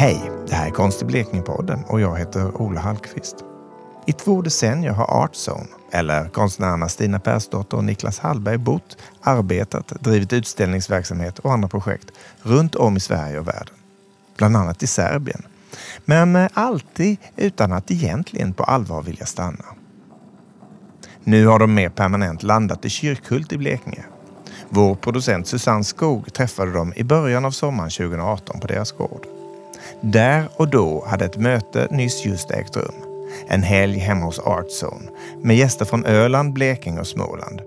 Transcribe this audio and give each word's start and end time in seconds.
Hej, 0.00 0.30
det 0.48 0.54
här 0.54 0.66
är 0.66 0.70
Konst 0.70 1.02
i 1.02 1.04
Blekinge-podden 1.04 1.84
och 1.84 2.00
jag 2.00 2.18
heter 2.18 2.60
Ola 2.62 2.80
Hallqvist. 2.80 3.36
I 4.06 4.12
två 4.12 4.42
decennier 4.42 4.92
har 4.92 5.24
Artzone, 5.24 5.66
eller 5.92 6.28
konstnärerna 6.28 6.88
Stina 6.88 7.20
Persdotter 7.20 7.76
och 7.76 7.84
Niklas 7.84 8.18
Hallberg 8.18 8.58
bott, 8.58 8.96
arbetat, 9.22 9.88
drivit 9.88 10.32
utställningsverksamhet 10.32 11.38
och 11.38 11.52
andra 11.52 11.68
projekt 11.68 12.12
runt 12.42 12.74
om 12.74 12.96
i 12.96 13.00
Sverige 13.00 13.38
och 13.38 13.48
världen. 13.48 13.74
Bland 14.36 14.56
annat 14.56 14.82
i 14.82 14.86
Serbien. 14.86 15.42
Men 16.04 16.36
eh, 16.36 16.48
alltid 16.54 17.16
utan 17.36 17.72
att 17.72 17.90
egentligen 17.90 18.52
på 18.52 18.64
allvar 18.64 19.02
vilja 19.02 19.26
stanna. 19.26 19.64
Nu 21.24 21.46
har 21.46 21.58
de 21.58 21.74
mer 21.74 21.88
permanent 21.88 22.42
landat 22.42 22.84
i 22.84 22.90
Kyrkhult 22.90 23.52
i 23.52 23.58
Blekinge. 23.58 24.04
Vår 24.68 24.94
producent 24.94 25.46
Susanne 25.46 25.84
Skog 25.84 26.32
träffade 26.32 26.72
dem 26.72 26.92
i 26.96 27.04
början 27.04 27.44
av 27.44 27.50
sommaren 27.50 27.90
2018 27.90 28.60
på 28.60 28.66
deras 28.66 28.92
gård. 28.92 29.37
Där 30.00 30.48
och 30.56 30.68
då 30.68 31.04
hade 31.06 31.24
ett 31.24 31.36
möte 31.36 31.88
nyss 31.90 32.26
just 32.26 32.50
ägt 32.50 32.76
rum. 32.76 32.94
En 33.48 33.62
helg 33.62 33.98
hemma 33.98 34.24
hos 34.24 34.38
Artzone 34.38 35.10
med 35.42 35.56
gäster 35.56 35.84
från 35.84 36.04
Öland, 36.04 36.52
Blekinge 36.52 37.00
och 37.00 37.06
Småland. 37.06 37.60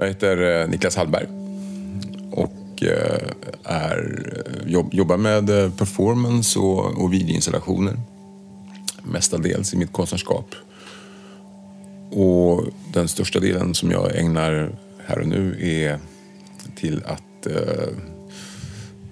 Jag 0.00 0.06
heter 0.06 0.60
eh, 0.62 0.68
Niklas 0.68 0.96
Hallberg 0.96 1.26
och 2.30 2.82
eh, 2.82 3.28
är, 3.64 4.32
eh, 4.46 4.86
jobbar 4.92 5.16
med 5.16 5.46
performance 5.78 6.58
och, 6.58 7.02
och 7.02 7.12
videoinstallationer. 7.12 7.94
Mestadels 9.02 9.74
i 9.74 9.76
mitt 9.76 9.92
konstnärskap. 9.92 10.54
Och 12.10 12.64
den 12.92 13.08
största 13.08 13.40
delen 13.40 13.74
som 13.74 13.90
jag 13.90 14.16
ägnar 14.16 14.72
här 15.06 15.18
och 15.18 15.26
nu 15.26 15.56
är 15.60 15.98
till 16.76 17.02
att 17.06 17.46
eh, 17.46 17.88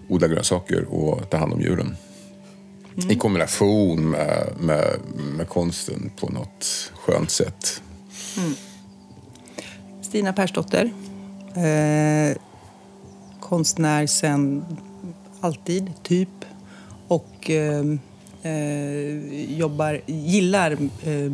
odla 0.08 0.28
grönsaker 0.28 0.84
och 0.84 1.30
ta 1.30 1.36
hand 1.36 1.52
om 1.52 1.60
djuren. 1.60 1.96
Mm. 2.96 3.10
I 3.10 3.14
kombination 3.14 4.10
med, 4.10 4.48
med, 4.60 5.00
med, 5.36 5.48
konsten 5.48 6.10
på 6.16 6.28
något 6.28 6.92
skönt 6.94 7.30
sätt. 7.30 7.82
Mm. 8.38 8.54
Stina 10.02 10.32
Persdotter. 10.32 10.92
Eh, 11.54 12.36
konstnär 13.40 14.06
sen 14.06 14.64
alltid, 15.40 15.92
typ. 16.02 16.44
Och 17.08 17.50
eh, 17.50 17.84
eh 18.42 19.58
jobbar, 19.58 20.00
gillar 20.06 20.72
eh, 21.02 21.32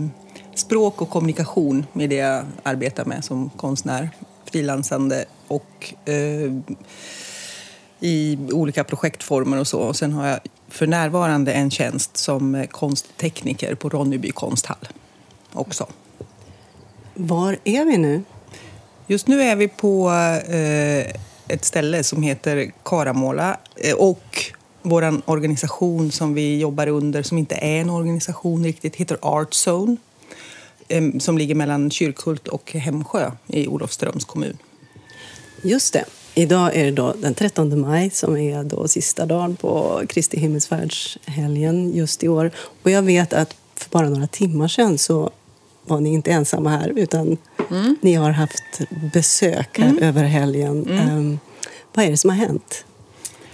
språk 0.55 1.03
och 1.03 1.11
kommunikation 1.11 1.86
med 1.92 2.11
det 2.11 2.17
jag 2.17 2.45
arbetar 2.62 3.05
med 3.05 3.25
som 3.25 3.50
konstnär, 3.50 4.11
frilansande 4.45 5.25
och 5.48 5.94
eh, 6.05 6.53
i 8.00 8.39
olika 8.53 8.84
projektformer 8.84 9.61
och 9.61 9.67
så. 9.67 9.78
Och 9.78 9.97
sen 9.97 10.12
har 10.12 10.27
jag 10.27 10.39
för 10.69 10.86
närvarande 10.86 11.53
en 11.53 11.70
tjänst 11.70 12.17
som 12.17 12.67
konsttekniker 12.70 13.75
på 13.75 13.89
Ronneby 13.89 14.31
konsthall 14.31 14.89
också. 15.53 15.86
Var 17.14 17.59
är 17.64 17.84
vi 17.84 17.97
nu? 17.97 18.22
Just 19.06 19.27
nu 19.27 19.42
är 19.42 19.56
vi 19.56 19.69
på 19.69 20.11
eh, 20.48 21.06
ett 21.48 21.64
ställe 21.64 22.05
som 22.05 22.22
heter 22.22 22.72
Karamåla 22.84 23.56
eh, 23.77 23.94
och 23.94 24.53
vår 24.83 25.31
organisation 25.31 26.11
som 26.11 26.34
vi 26.34 26.59
jobbar 26.59 26.87
under, 26.87 27.22
som 27.22 27.39
inte 27.39 27.55
är 27.55 27.81
en 27.81 27.91
organisation 27.91 28.64
riktigt, 28.64 28.97
heter 28.97 29.19
Art 29.22 29.55
Zone 29.66 29.97
som 31.21 31.39
ligger 31.39 31.55
mellan 31.55 31.91
Kyrkhult 31.91 32.48
och 32.48 32.73
Hemsjö 32.73 33.31
i 33.47 33.67
Olofströms 33.67 34.25
kommun. 34.25 34.59
Just 35.62 35.93
det. 35.93 36.05
Idag 36.34 36.77
är 36.77 36.84
det 36.84 36.91
då 36.91 37.15
den 37.19 37.34
13 37.34 37.81
maj 37.81 38.11
som 38.11 38.37
är 38.37 38.65
då 38.65 38.89
sista 38.89 39.27
dagen 39.27 39.56
på 39.56 40.03
Kristi 40.09 40.41
himmelsfärdshelgen 40.41 41.97
just 41.97 42.25
i 42.25 42.28
år. 42.28 42.50
Och 42.83 42.91
jag 42.91 43.03
vet 43.03 43.33
att 43.33 43.56
för 43.75 43.91
bara 43.91 44.09
några 44.09 44.27
timmar 44.27 44.69
sedan 44.69 44.99
så 44.99 45.31
var 45.83 46.00
ni 46.00 46.12
inte 46.12 46.31
ensamma 46.31 46.71
här 46.71 46.93
utan 46.97 47.37
mm. 47.71 47.97
ni 48.00 48.15
har 48.15 48.31
haft 48.31 48.81
besök 49.12 49.78
här 49.78 49.89
mm. 49.89 50.03
över 50.03 50.25
helgen. 50.25 50.87
Mm. 50.91 51.16
Um, 51.16 51.39
vad 51.95 52.05
är 52.05 52.11
det 52.11 52.16
som 52.16 52.31
har 52.31 52.37
hänt? 52.37 52.84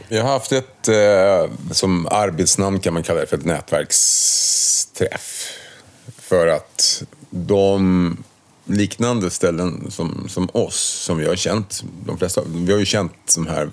Vi 0.08 0.18
har 0.18 0.28
haft 0.28 0.52
ett, 0.52 0.88
eh, 0.88 1.50
som 1.70 2.08
arbetsnamn 2.10 2.80
kan 2.80 2.94
man 2.94 3.02
kalla 3.02 3.20
det 3.20 3.26
för 3.26 3.36
ett 3.36 3.44
nätverksträff. 3.44 5.52
För 6.18 6.46
att 6.46 7.02
de 7.46 8.16
liknande 8.64 9.30
ställen 9.30 9.90
som, 9.90 10.28
som 10.28 10.48
oss, 10.52 10.80
som 10.80 11.18
vi 11.18 11.26
har 11.26 11.36
känt, 11.36 11.84
de 12.06 12.18
flesta, 12.18 12.42
vi 12.46 12.72
har 12.72 12.78
ju 12.78 12.86
känt 12.86 13.34
de 13.34 13.46
här 13.46 13.70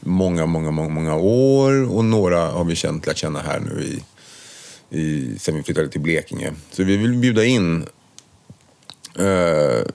många, 0.00 0.46
många, 0.46 0.70
många, 0.70 0.88
många 0.88 1.16
år 1.16 1.96
och 1.96 2.04
några 2.04 2.46
har 2.46 2.64
vi 2.64 2.76
känt, 2.76 3.06
lärt 3.06 3.16
känna 3.16 3.40
här 3.40 3.60
nu 3.60 3.82
i, 3.82 4.02
i, 4.98 5.38
sen 5.38 5.56
vi 5.56 5.62
flyttade 5.62 5.88
till 5.88 6.00
Blekinge. 6.00 6.52
Så 6.70 6.84
vi 6.84 6.96
vill 6.96 7.14
bjuda 7.14 7.44
in 7.44 7.86
eh, 9.18 9.86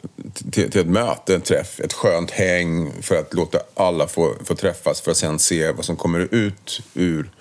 till, 0.52 0.72
till, 0.72 0.82
ett 0.82 0.88
möte, 0.88 1.36
en 1.36 1.42
träff, 1.42 1.80
ett 1.80 1.94
skönt 1.94 2.32
häng 2.32 2.92
för 3.02 3.16
att 3.16 3.34
låta 3.34 3.60
alla 3.76 4.08
få, 4.08 4.36
få 4.44 4.56
träffas 4.56 5.02
för 5.02 5.12
att 5.12 5.18
sen 5.18 5.40
se 5.40 5.72
vad 5.72 5.86
som 5.86 5.96
kommer 5.96 6.28
ut 6.32 6.82
ur 6.94 7.32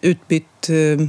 utbytt 0.00 0.68
eh, 0.68 1.06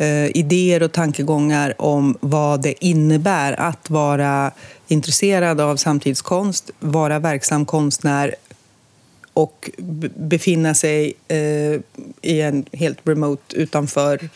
Eh, 0.00 0.36
idéer 0.36 0.82
och 0.82 0.92
tankegångar 0.92 1.74
om 1.78 2.16
vad 2.20 2.62
det 2.62 2.84
innebär 2.84 3.60
att 3.60 3.90
vara 3.90 4.52
intresserad 4.88 5.60
av 5.60 5.76
samtidskonst, 5.76 6.70
vara 6.78 7.18
verksam 7.18 7.66
konstnär 7.66 8.34
och 9.34 9.70
befinna 10.16 10.74
sig 10.74 11.12
eh, 11.28 11.80
i 12.22 12.40
en 12.40 12.64
helt 12.72 12.98
remote 13.04 13.56
utanför 13.56 14.28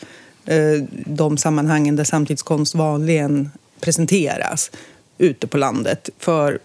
eh, 0.45 0.83
de 1.05 1.37
sammanhangen 1.37 1.95
där 1.95 2.03
samtidskonst 2.03 2.75
vanligen 2.75 3.51
presenteras 3.79 4.71
ute 5.17 5.47
på 5.47 5.57
landet 5.57 6.09
för, 6.19 6.59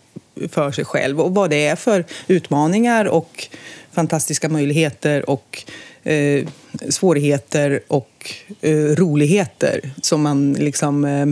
för 0.48 0.72
sig 0.72 0.84
själv 0.84 1.20
och 1.20 1.34
vad 1.34 1.50
det 1.50 1.66
är 1.66 1.76
för 1.76 2.04
utmaningar 2.26 3.04
och 3.04 3.48
fantastiska 3.92 4.48
möjligheter 4.48 5.30
och 5.30 5.64
eh, 6.02 6.48
svårigheter 6.88 7.80
och 7.88 8.34
eh, 8.60 8.74
roligheter 8.74 9.90
som 10.02 10.22
man 10.22 10.52
liksom 10.52 11.04
eh, 11.04 11.26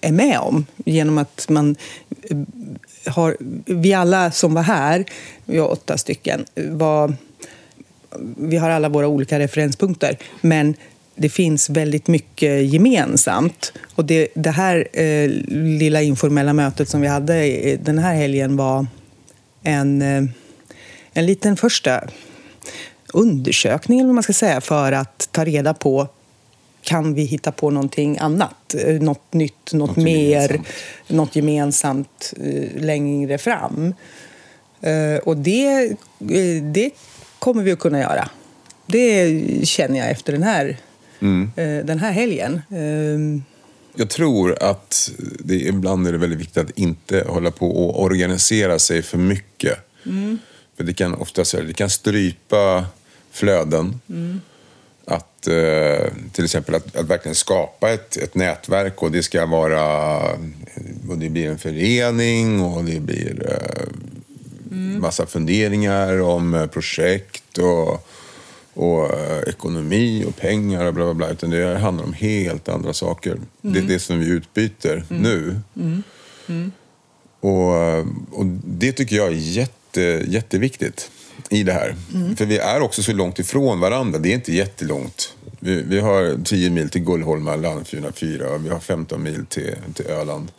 är 0.00 0.12
med 0.12 0.38
om 0.38 0.66
genom 0.84 1.18
att 1.18 1.46
man 1.48 1.76
eh, 2.30 2.36
har... 3.12 3.36
Vi 3.66 3.94
alla 3.94 4.30
som 4.30 4.54
var 4.54 4.62
här, 4.62 5.04
vi 5.44 5.58
var 5.58 5.72
åtta 5.72 5.98
stycken, 5.98 6.44
var, 6.54 7.14
vi 8.36 8.56
har 8.56 8.70
alla 8.70 8.88
våra 8.88 9.08
olika 9.08 9.38
referenspunkter. 9.38 10.18
Men 10.40 10.74
det 11.14 11.28
finns 11.28 11.70
väldigt 11.70 12.08
mycket 12.08 12.72
gemensamt. 12.72 13.72
Och 13.94 14.04
det, 14.04 14.28
det 14.34 14.50
här 14.50 14.88
eh, 14.92 15.30
lilla 15.48 16.02
informella 16.02 16.52
mötet 16.52 16.88
som 16.88 17.00
vi 17.00 17.06
hade 17.06 17.76
den 17.76 17.98
här 17.98 18.14
helgen 18.14 18.56
var 18.56 18.86
en, 19.62 20.02
eh, 20.02 20.24
en 21.12 21.26
liten 21.26 21.56
första 21.56 22.04
undersökning, 23.12 23.98
eller 24.00 24.06
vad 24.06 24.14
man 24.14 24.22
ska 24.22 24.32
säga, 24.32 24.60
för 24.60 24.92
att 24.92 25.28
ta 25.32 25.44
reda 25.44 25.74
på 25.74 26.08
kan 26.82 27.14
vi 27.14 27.22
hitta 27.22 27.52
på 27.52 27.70
någonting 27.70 28.18
annat? 28.18 28.74
Eh, 28.74 28.94
något 29.02 29.32
nytt, 29.32 29.72
något, 29.72 29.88
något 29.88 29.96
mer, 29.96 30.40
gemensamt. 30.48 30.68
något 31.08 31.36
gemensamt 31.36 32.34
eh, 32.40 32.82
längre 32.82 33.38
fram. 33.38 33.94
Eh, 34.80 35.16
och 35.24 35.36
det, 35.36 35.96
det 36.72 36.90
kommer 37.38 37.62
vi 37.62 37.72
att 37.72 37.78
kunna 37.78 38.00
göra. 38.00 38.28
Det 38.86 39.40
känner 39.68 39.98
jag 39.98 40.10
efter 40.10 40.32
den 40.32 40.42
här, 40.42 40.76
eh, 41.56 41.84
den 41.84 41.98
här 41.98 42.12
helgen. 42.12 42.62
Eh, 42.70 43.42
Jag 43.96 44.10
tror 44.10 44.62
att 44.62 45.10
det 45.44 45.54
ibland 45.54 46.06
är 46.06 46.12
det 46.12 46.18
väldigt 46.18 46.40
viktigt 46.40 46.56
att 46.56 46.70
inte 46.78 47.24
hålla 47.28 47.50
på 47.50 47.70
och 47.70 48.02
organisera 48.02 48.78
sig 48.78 49.02
för 49.02 49.18
mycket. 49.18 49.78
För 50.76 50.84
det 50.84 50.94
kan 50.94 51.14
ofta 51.14 51.44
så 51.44 51.56
här, 51.56 51.64
det 51.64 51.72
kan 51.72 51.90
strypa 51.90 52.86
flöden. 53.32 54.00
Att 55.04 55.46
eh, 55.46 56.12
till 56.32 56.44
exempel 56.44 56.74
att, 56.74 56.96
att 56.96 57.06
verkligen 57.06 57.34
skapa 57.34 57.90
ett, 57.90 58.16
ett 58.16 58.34
nätverk 58.34 59.02
och 59.02 59.12
det 59.12 59.22
ska 59.22 59.46
vara 59.46 60.22
och 61.08 61.18
det 61.18 61.28
blir 61.28 61.48
en 61.48 61.58
förening 61.58 62.60
och 62.60 62.84
det 62.84 63.00
blir 63.00 63.46
eh, 63.50 63.88
massa 65.00 65.26
funderingar 65.26 66.20
om 66.20 66.54
eh, 66.54 66.66
projekt 66.66 67.58
och, 67.58 68.08
och 68.74 69.18
eh, 69.18 69.42
ekonomi 69.48 70.24
och 70.28 70.36
pengar 70.36 70.86
och 70.86 70.94
bla 70.94 71.04
bla 71.04 71.14
bla. 71.14 71.30
Utan 71.30 71.50
det 71.50 71.78
handlar 71.78 72.04
om 72.04 72.12
helt 72.12 72.68
andra 72.68 72.92
saker. 72.92 73.40
Det 73.60 73.78
är 73.78 73.82
det 73.82 73.98
som 73.98 74.20
vi 74.20 74.26
utbyter 74.26 75.04
nu. 75.08 75.60
Och, 77.40 77.98
och 78.38 78.46
det 78.64 78.92
tycker 78.92 79.16
jag 79.16 79.26
är 79.26 79.36
jätte, 79.36 80.24
jätteviktigt 80.26 81.10
i 81.50 81.62
det 81.62 81.72
här. 81.72 81.96
För 82.36 82.44
vi 82.46 82.58
är 82.58 82.80
också 82.80 83.02
så 83.02 83.12
långt 83.12 83.38
ifrån 83.38 83.80
varandra. 83.80 84.18
Det 84.18 84.28
är 84.28 84.34
inte 84.34 84.52
jättelångt. 84.52 85.34
Vi, 85.60 85.82
vi 85.82 86.00
har 86.00 86.44
10 86.44 86.70
mil 86.70 86.90
till 86.90 87.04
Gullholma, 87.04 87.56
land 87.56 87.86
404 87.86 88.48
och 88.48 88.64
vi 88.64 88.68
har 88.68 88.80
15 88.80 89.22
mil 89.22 89.46
till, 89.46 89.74
till 89.94 90.06
Öland. 90.06 90.52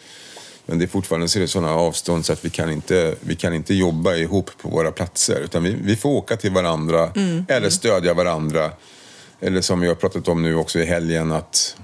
Men 0.65 0.79
det 0.79 0.85
är 0.85 0.87
fortfarande 0.87 1.27
så 1.27 1.39
är 1.39 1.41
det 1.41 1.47
sådana 1.47 1.73
avstånd 1.73 2.25
så 2.25 2.33
att 2.33 2.45
vi 2.45 2.49
kan 2.49 2.71
inte, 2.71 3.15
vi 3.19 3.35
kan 3.35 3.53
inte 3.53 3.73
jobba 3.73 4.15
ihop 4.15 4.51
på 4.61 4.69
våra 4.69 4.91
platser. 4.91 5.41
Utan 5.43 5.63
vi, 5.63 5.75
vi 5.83 5.95
får 5.95 6.09
åka 6.09 6.37
till 6.37 6.51
varandra 6.51 7.11
eller 7.47 7.69
stödja 7.69 8.13
varandra. 8.13 8.71
Eller 9.39 9.61
som 9.61 9.79
vi 9.79 9.87
har 9.87 9.95
pratat 9.95 10.27
om 10.27 10.41
nu 10.41 10.55
också 10.55 10.79
i 10.79 10.85
helgen 10.85 11.31
att 11.31 11.77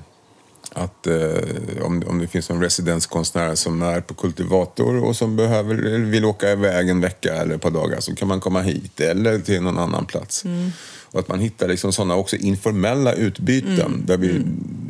att 0.74 1.07
eh, 1.07 1.83
om, 1.83 2.04
om 2.07 2.19
det 2.19 2.27
finns 2.27 2.50
någon 2.50 2.62
residenskonstnär 2.62 3.56
som 3.56 3.81
är 3.81 4.01
på 4.01 4.13
kultivator 4.13 5.04
och 5.04 5.16
som 5.16 5.36
behöver, 5.36 5.75
vill 6.00 6.25
åka 6.25 6.51
iväg 6.51 6.89
en 6.89 7.01
vecka 7.01 7.36
eller 7.36 7.56
ett 7.56 7.62
par 7.62 7.71
dagar 7.71 8.00
så 8.00 8.16
kan 8.16 8.27
man 8.27 8.39
komma 8.39 8.62
hit 8.62 9.00
eller 9.00 9.39
till 9.39 9.62
någon 9.62 9.80
annan 9.80 10.06
plats. 10.06 10.44
Och 11.12 11.19
att 11.19 11.27
man 11.27 11.39
hittar 11.39 11.68
liksom 11.68 11.94
sådana 11.94 12.16
också 12.16 12.36
informella 12.36 13.13
utbyten. 13.13 14.04
Där 14.06 14.18
vi, 14.18 14.42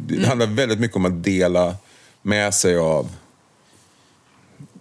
Det 0.08 0.28
handlar 0.28 0.48
väldigt 0.48 0.80
mycket 0.80 0.98
om 0.98 1.06
att 1.06 1.24
dela 1.24 1.76
med 2.22 2.54
sig 2.54 2.78
av 2.78 3.10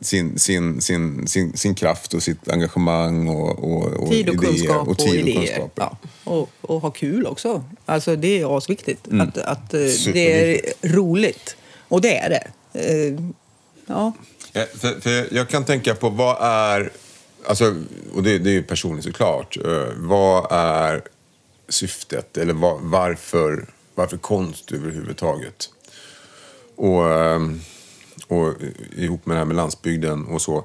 sin, 0.00 0.38
sin, 0.38 0.80
sin, 0.80 1.26
sin, 1.28 1.56
sin 1.56 1.74
kraft 1.74 2.14
och 2.14 2.22
sitt 2.22 2.48
engagemang 2.48 3.28
och, 3.28 3.58
och, 3.72 3.84
och 3.86 4.08
tid 4.10 4.28
och 4.28 4.34
idéer. 4.34 4.50
kunskap 4.50 4.88
och, 4.88 4.98
tid 4.98 5.08
och 5.08 5.14
idéer. 5.28 5.46
kunskap. 5.46 5.72
Ja. 5.74 5.96
Och, 6.24 6.50
och 6.60 6.80
ha 6.80 6.90
kul 6.90 7.26
också. 7.26 7.64
Alltså 7.86 8.16
det 8.16 8.40
är 8.40 8.56
asviktigt. 8.56 9.06
Mm. 9.06 9.28
Att, 9.28 9.38
att 9.38 9.74
eh, 9.74 9.80
det 10.12 10.54
är 10.54 10.60
roligt. 10.82 11.56
Och 11.88 12.00
det 12.00 12.16
är 12.18 12.30
det. 12.30 12.46
Eh, 12.80 13.20
Ja. 13.90 14.12
Ja, 14.52 14.66
För, 14.74 15.00
för 15.00 15.34
jag 15.34 15.48
kan 15.48 15.64
tänka 15.64 15.94
på 15.94 16.08
vad 16.08 16.36
är, 16.40 16.92
alltså, 17.46 17.74
och 18.14 18.22
det, 18.22 18.38
det 18.38 18.50
är 18.50 18.54
ju 18.54 18.62
personligt 18.62 19.04
såklart, 19.04 19.56
eh, 19.64 19.86
vad 19.96 20.46
är 20.52 21.02
syftet 21.68 22.36
eller 22.36 22.52
vad, 22.52 22.80
varför, 22.80 23.66
varför 23.94 24.16
konst 24.16 24.72
överhuvudtaget? 24.72 25.70
Och, 26.76 27.10
eh, 27.10 27.40
och 28.26 28.54
ihop 28.96 29.26
med 29.26 29.36
det 29.36 29.38
här 29.38 29.46
med 29.46 29.56
landsbygden 29.56 30.26
och 30.26 30.42
så, 30.42 30.56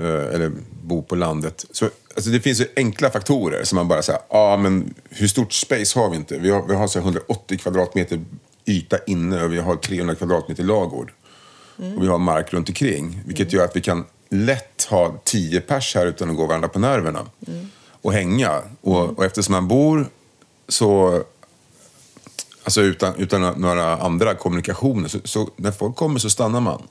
eh, 0.00 0.34
eller 0.34 0.52
bo 0.82 1.02
på 1.02 1.14
landet. 1.14 1.64
Så, 1.70 1.88
alltså 2.14 2.30
det 2.30 2.40
finns 2.40 2.60
ju 2.60 2.66
enkla 2.76 3.10
faktorer 3.10 3.64
som 3.64 3.76
man 3.76 3.88
bara 3.88 4.02
säger, 4.02 4.20
ah, 4.28 4.56
men 4.56 4.94
hur 5.10 5.28
stort 5.28 5.52
space 5.52 5.98
har 5.98 6.10
vi 6.10 6.16
inte? 6.16 6.38
Vi 6.38 6.50
har, 6.50 6.66
vi 6.68 6.74
har 6.74 6.86
så 6.86 6.98
här 6.98 7.06
180 7.06 7.58
kvadratmeter 7.58 8.20
yta 8.64 8.98
inne 9.06 9.44
och 9.44 9.52
vi 9.52 9.58
har 9.58 9.76
300 9.76 10.14
kvadratmeter 10.14 10.64
lagård. 10.64 11.12
Och 11.96 12.02
vi 12.02 12.06
har 12.06 12.18
mark 12.18 12.52
runt 12.52 12.68
omkring. 12.68 13.20
Vilket 13.26 13.52
gör 13.52 13.64
att 13.64 13.76
vi 13.76 13.80
kan 13.80 14.04
lätt 14.28 14.84
ha 14.90 15.20
tio 15.24 15.60
pers 15.60 15.94
här 15.94 16.06
utan 16.06 16.30
att 16.30 16.36
gå 16.36 16.46
varandra 16.46 16.68
på 16.68 16.78
nerverna. 16.78 17.26
Och 18.02 18.12
hänga. 18.12 18.62
Och, 18.80 19.18
och 19.18 19.24
eftersom 19.24 19.52
man 19.52 19.68
bor 19.68 20.06
så... 20.68 21.22
Alltså 22.64 22.80
utan, 22.80 23.14
utan 23.16 23.40
några 23.60 23.96
andra 23.96 24.34
kommunikationer. 24.34 25.08
Så, 25.08 25.18
så 25.24 25.48
när 25.56 25.72
folk 25.72 25.96
kommer 25.96 26.18
så 26.20 26.30
stannar 26.30 26.60
man. 26.60 26.82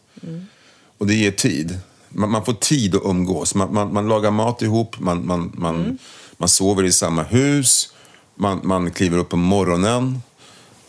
Och 0.98 1.08
det 1.08 1.14
ger 1.14 1.32
tid. 1.32 1.80
Man, 2.10 2.30
man 2.32 2.46
får 2.46 2.54
tid 2.54 2.96
att 2.96 3.02
umgås. 3.06 3.56
Man, 3.56 3.74
man, 3.74 3.94
man 3.94 4.08
lagar 4.08 4.32
mat 4.32 4.62
ihop, 4.62 5.00
man, 5.00 5.28
man, 5.28 5.52
man, 5.56 5.98
man 6.38 6.50
sover 6.50 6.84
i 6.84 6.92
samma 6.92 7.24
hus. 7.24 7.94
Man, 8.36 8.60
man 8.64 8.92
kliver 8.92 9.18
upp 9.18 9.30
på 9.30 9.38
morgonen. 9.38 10.22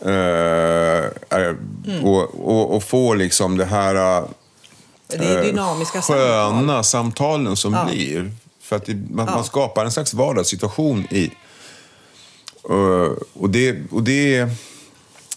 Eh, 0.01 0.09
är- 1.29 1.57
och, 2.03 2.47
och, 2.49 2.75
och 2.75 2.83
får 2.83 3.15
liksom 3.15 3.57
det 3.57 3.65
här 3.65 3.95
eh, 4.21 4.23
Det 5.07 5.15
är 5.25 5.43
dynamiska 5.43 6.01
sköna 6.01 6.83
samtal. 6.83 6.83
samtalen 6.83 7.55
som 7.55 7.73
Ja. 7.73 7.85
blir. 7.85 8.31
För 8.61 8.75
att 8.75 8.85
det, 8.85 8.95
man, 9.11 9.25
Ja. 9.25 9.35
man 9.35 9.43
skapar 9.43 9.85
en 9.85 9.91
slags 9.91 10.13
vardagssituation 10.13 11.03
i. 11.11 11.31
Eh, 12.69 13.11
och 13.33 13.49
det, 13.49 13.91
och 13.91 14.03
det, 14.03 14.47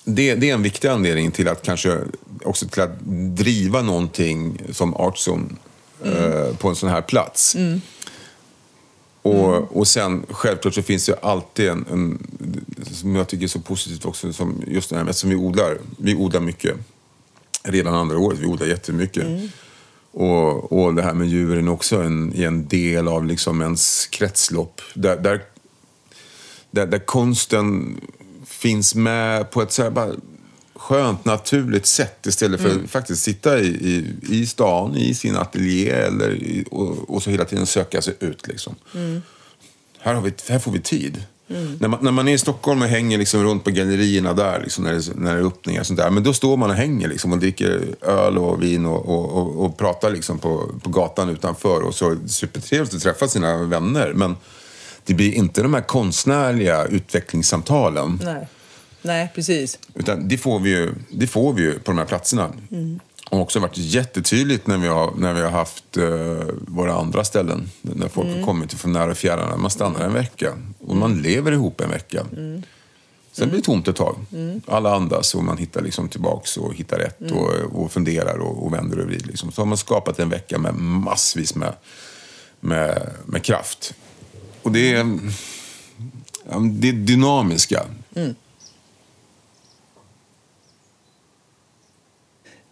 det, 0.08 0.34
det 0.34 0.50
är 0.50 0.54
en 0.54 0.62
viktig 0.62 0.88
anledning 0.88 1.30
till 1.30 1.48
att 1.48 1.62
kanske 1.62 1.98
också 2.44 2.68
till 2.68 2.82
att 2.82 3.00
driva 3.36 3.82
någonting 3.82 4.62
som 4.72 4.94
Artzone 4.94 5.44
eh, 6.04 6.56
på 6.56 6.68
en 6.68 6.76
sån 6.76 6.88
här 6.88 7.02
plats. 7.02 7.56
Och, 9.22 9.76
och 9.76 9.88
sen 9.88 10.26
självklart 10.30 10.74
så 10.74 10.82
finns 10.82 11.06
det 11.06 11.18
alltid 11.22 11.68
en, 11.68 11.84
en, 11.90 12.26
som 12.92 13.16
jag 13.16 13.28
tycker 13.28 13.44
är 13.44 13.48
så 13.48 13.60
positivt 13.60 14.04
också, 14.04 14.32
som 14.32 14.62
just 14.66 14.90
det 14.90 14.96
här 14.96 15.04
med 15.04 15.16
som 15.16 15.30
vi 15.30 15.36
odlar. 15.36 15.78
Vi 15.98 16.14
odlar 16.14 16.40
mycket. 16.40 16.76
Redan 17.62 17.94
andra 17.94 18.18
året, 18.18 18.38
vi 18.38 18.46
odlar 18.46 18.66
jättemycket. 18.66 19.26
Och, 20.12 20.72
och 20.72 20.94
det 20.94 21.02
här 21.02 21.14
med 21.14 21.28
djuren 21.28 21.68
också 21.68 22.02
en, 22.02 22.34
är 22.34 22.46
en 22.46 22.68
del 22.68 23.08
av 23.08 23.26
liksom 23.26 23.62
ens 23.62 24.06
kretslopp. 24.06 24.80
Där, 24.94 25.16
där, 25.16 25.42
där, 26.70 26.86
där 26.86 26.98
konsten 26.98 28.00
finns 28.58 28.94
med 28.94 29.50
på 29.50 29.62
ett 29.62 29.72
så 29.72 29.82
här 29.82 29.90
bara 29.90 30.10
skönt, 30.74 31.24
naturligt 31.24 31.86
sätt 31.86 32.26
istället 32.26 32.60
för 32.60 32.68
att 32.68 32.90
faktiskt 32.90 33.22
sitta 33.22 33.60
i, 33.60 33.66
i, 33.66 34.14
i 34.28 34.46
stan, 34.46 34.96
i 34.96 35.14
sin 35.14 35.36
ateljé 35.36 35.90
eller 35.90 36.34
i, 36.34 36.64
och, 36.70 37.10
och 37.10 37.22
så 37.22 37.30
hela 37.30 37.44
tiden 37.44 37.66
söka 37.66 38.02
sig 38.02 38.14
ut. 38.20 38.48
Liksom. 38.48 38.74
Här, 39.98 40.14
har 40.14 40.22
vi, 40.22 40.32
här 40.48 40.58
får 40.58 40.72
vi 40.72 40.80
tid. 40.80 41.24
När, 41.78 41.88
man, 41.88 41.98
när 42.02 42.10
man 42.10 42.28
är 42.28 42.32
i 42.32 42.38
Stockholm 42.38 42.82
och 42.82 42.88
hänger 42.88 43.18
liksom 43.18 43.44
runt 43.44 43.64
på 43.64 43.70
gallerierna 43.70 44.32
där, 44.32 44.60
liksom, 44.60 44.84
när, 44.84 44.92
det, 44.92 45.14
när 45.14 45.34
det 45.34 45.40
är 45.40 45.46
öppningar 45.46 45.80
och 45.80 45.86
sånt 45.86 45.98
där, 45.98 46.10
men 46.10 46.22
då 46.22 46.32
står 46.32 46.56
man 46.56 46.70
och 46.70 46.76
hänger 46.76 47.08
liksom, 47.08 47.32
och 47.32 47.38
dricker 47.38 47.94
öl 48.00 48.38
och 48.38 48.62
vin 48.62 48.86
och, 48.86 49.08
och, 49.08 49.32
och, 49.32 49.64
och 49.64 49.78
pratar 49.78 50.10
liksom, 50.10 50.38
på, 50.38 50.70
på 50.82 50.90
gatan 50.90 51.28
utanför. 51.28 51.82
Och 51.82 51.94
så 51.94 52.16
supertrevligt 52.26 52.94
att 52.94 53.02
träffa 53.02 53.28
sina 53.28 53.62
vänner. 53.62 54.12
Men 54.12 54.36
det 55.06 55.14
blir 55.14 55.32
inte 55.32 55.62
de 55.62 55.74
här 55.74 55.80
konstnärliga 55.80 56.84
utvecklingssamtalen. 56.84 58.20
Nej. 58.24 58.48
Nej, 59.02 59.32
precis. 59.34 59.78
Utan 59.94 60.28
det 60.28 60.38
får 60.38 60.60
vi 60.60 60.70
ju, 60.70 60.94
det 61.10 61.26
får 61.26 61.52
vi 61.52 61.62
ju 61.62 61.72
på 61.72 61.90
de 61.90 61.98
här 61.98 62.04
platserna. 62.04 62.52
Och 63.30 63.40
också 63.40 63.60
varit 63.60 63.76
jättetydligt 63.78 64.66
när 64.66 64.78
vi 64.78 64.88
har, 64.88 65.12
när 65.16 65.34
vi 65.34 65.40
har 65.40 65.50
haft 65.50 65.96
eh, 65.96 66.04
våra 66.66 66.94
andra 66.94 67.24
ställen. 67.24 67.70
När 67.82 68.08
folk 68.08 68.36
har 68.36 68.44
kommit 68.44 68.74
från 68.74 68.92
nära 68.92 69.10
och 69.10 69.16
fjärran. 69.16 69.60
Man 69.60 69.70
stannar 69.70 70.00
en 70.00 70.12
vecka 70.12 70.52
och 70.86 70.96
man 70.96 71.22
lever 71.22 71.52
ihop 71.52 71.80
en 71.80 71.90
vecka. 71.90 72.26
Sen 73.32 73.48
blir 73.48 73.58
det 73.58 73.64
tomt 73.64 73.88
ett 73.88 73.96
tag. 73.96 74.16
Alla 74.66 74.94
andas 74.94 75.34
och 75.34 75.44
man 75.44 75.58
hittar 75.58 75.82
liksom 75.82 76.08
tillbaks 76.08 76.56
och 76.56 76.74
hittar 76.74 76.98
rätt 76.98 77.30
och, 77.30 77.82
och 77.82 77.92
funderar 77.92 78.38
och, 78.38 78.66
och 78.66 78.72
vänder 78.72 78.98
och 78.98 79.06
vrider. 79.06 79.26
Liksom. 79.26 79.52
Så 79.52 79.60
har 79.60 79.66
man 79.66 79.78
skapat 79.78 80.18
en 80.18 80.28
vecka 80.28 80.58
med 80.58 80.74
massvis 80.74 81.54
med, 81.54 81.72
med, 82.60 83.10
med 83.26 83.42
kraft. 83.42 83.94
Och 84.66 84.72
det 84.72 84.92
är, 84.92 85.18
det 86.80 86.88
är 86.88 86.92
dynamiska. 86.92 87.86
Mm. 88.14 88.34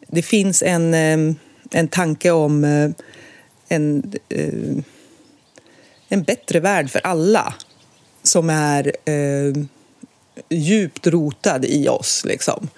Det 0.09 0.23
finns 0.23 0.63
en, 0.63 0.95
en 1.71 1.89
tanke 1.91 2.31
om 2.31 2.65
eh, 2.65 2.91
en, 3.69 4.13
eh, 4.29 4.85
en 6.09 6.23
bättre 6.23 6.61
värld 6.61 6.91
för 6.91 7.01
alla 7.05 7.55
som 8.23 8.51
är 8.51 8.93
eh, 9.05 9.65
djupt 10.49 11.07
rotad 11.07 11.65
i 11.65 11.89
oss. 11.89 12.25
Liksom. 12.25 12.69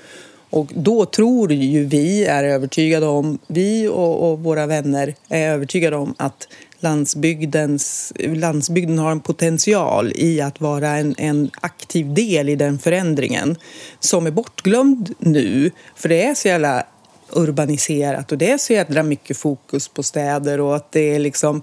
Och 0.56 0.72
då 0.74 1.04
tror 1.04 1.52
ju 1.52 1.84
vi, 1.84 2.24
är 2.24 2.44
övertygade 2.44 3.06
om, 3.06 3.38
vi 3.46 3.88
och, 3.88 4.30
och 4.30 4.38
våra 4.38 4.66
vänner 4.66 5.14
är 5.28 5.48
övertygade 5.50 5.96
om 5.96 6.14
att 6.16 6.48
landsbygdens, 6.80 8.12
landsbygden 8.18 8.98
har 8.98 9.10
en 9.10 9.20
potential 9.20 10.12
i 10.14 10.40
att 10.40 10.60
vara 10.60 10.88
en, 10.88 11.14
en 11.18 11.50
aktiv 11.60 12.14
del 12.14 12.48
i 12.48 12.56
den 12.56 12.78
förändringen 12.78 13.56
som 14.00 14.26
är 14.26 14.30
bortglömd 14.30 15.14
nu. 15.18 15.70
För 15.96 16.08
det 16.08 16.24
är 16.24 16.34
så 16.34 16.48
jävla 16.48 16.86
urbaniserat 17.32 18.32
och 18.32 18.38
det 18.38 18.50
är 18.50 18.58
så 18.58 18.72
jädra 18.72 19.02
mycket 19.02 19.36
fokus 19.36 19.88
på 19.88 20.02
städer 20.02 20.60
och 20.60 20.76
att 20.76 20.92
det 20.92 21.14
är 21.14 21.18
liksom 21.18 21.62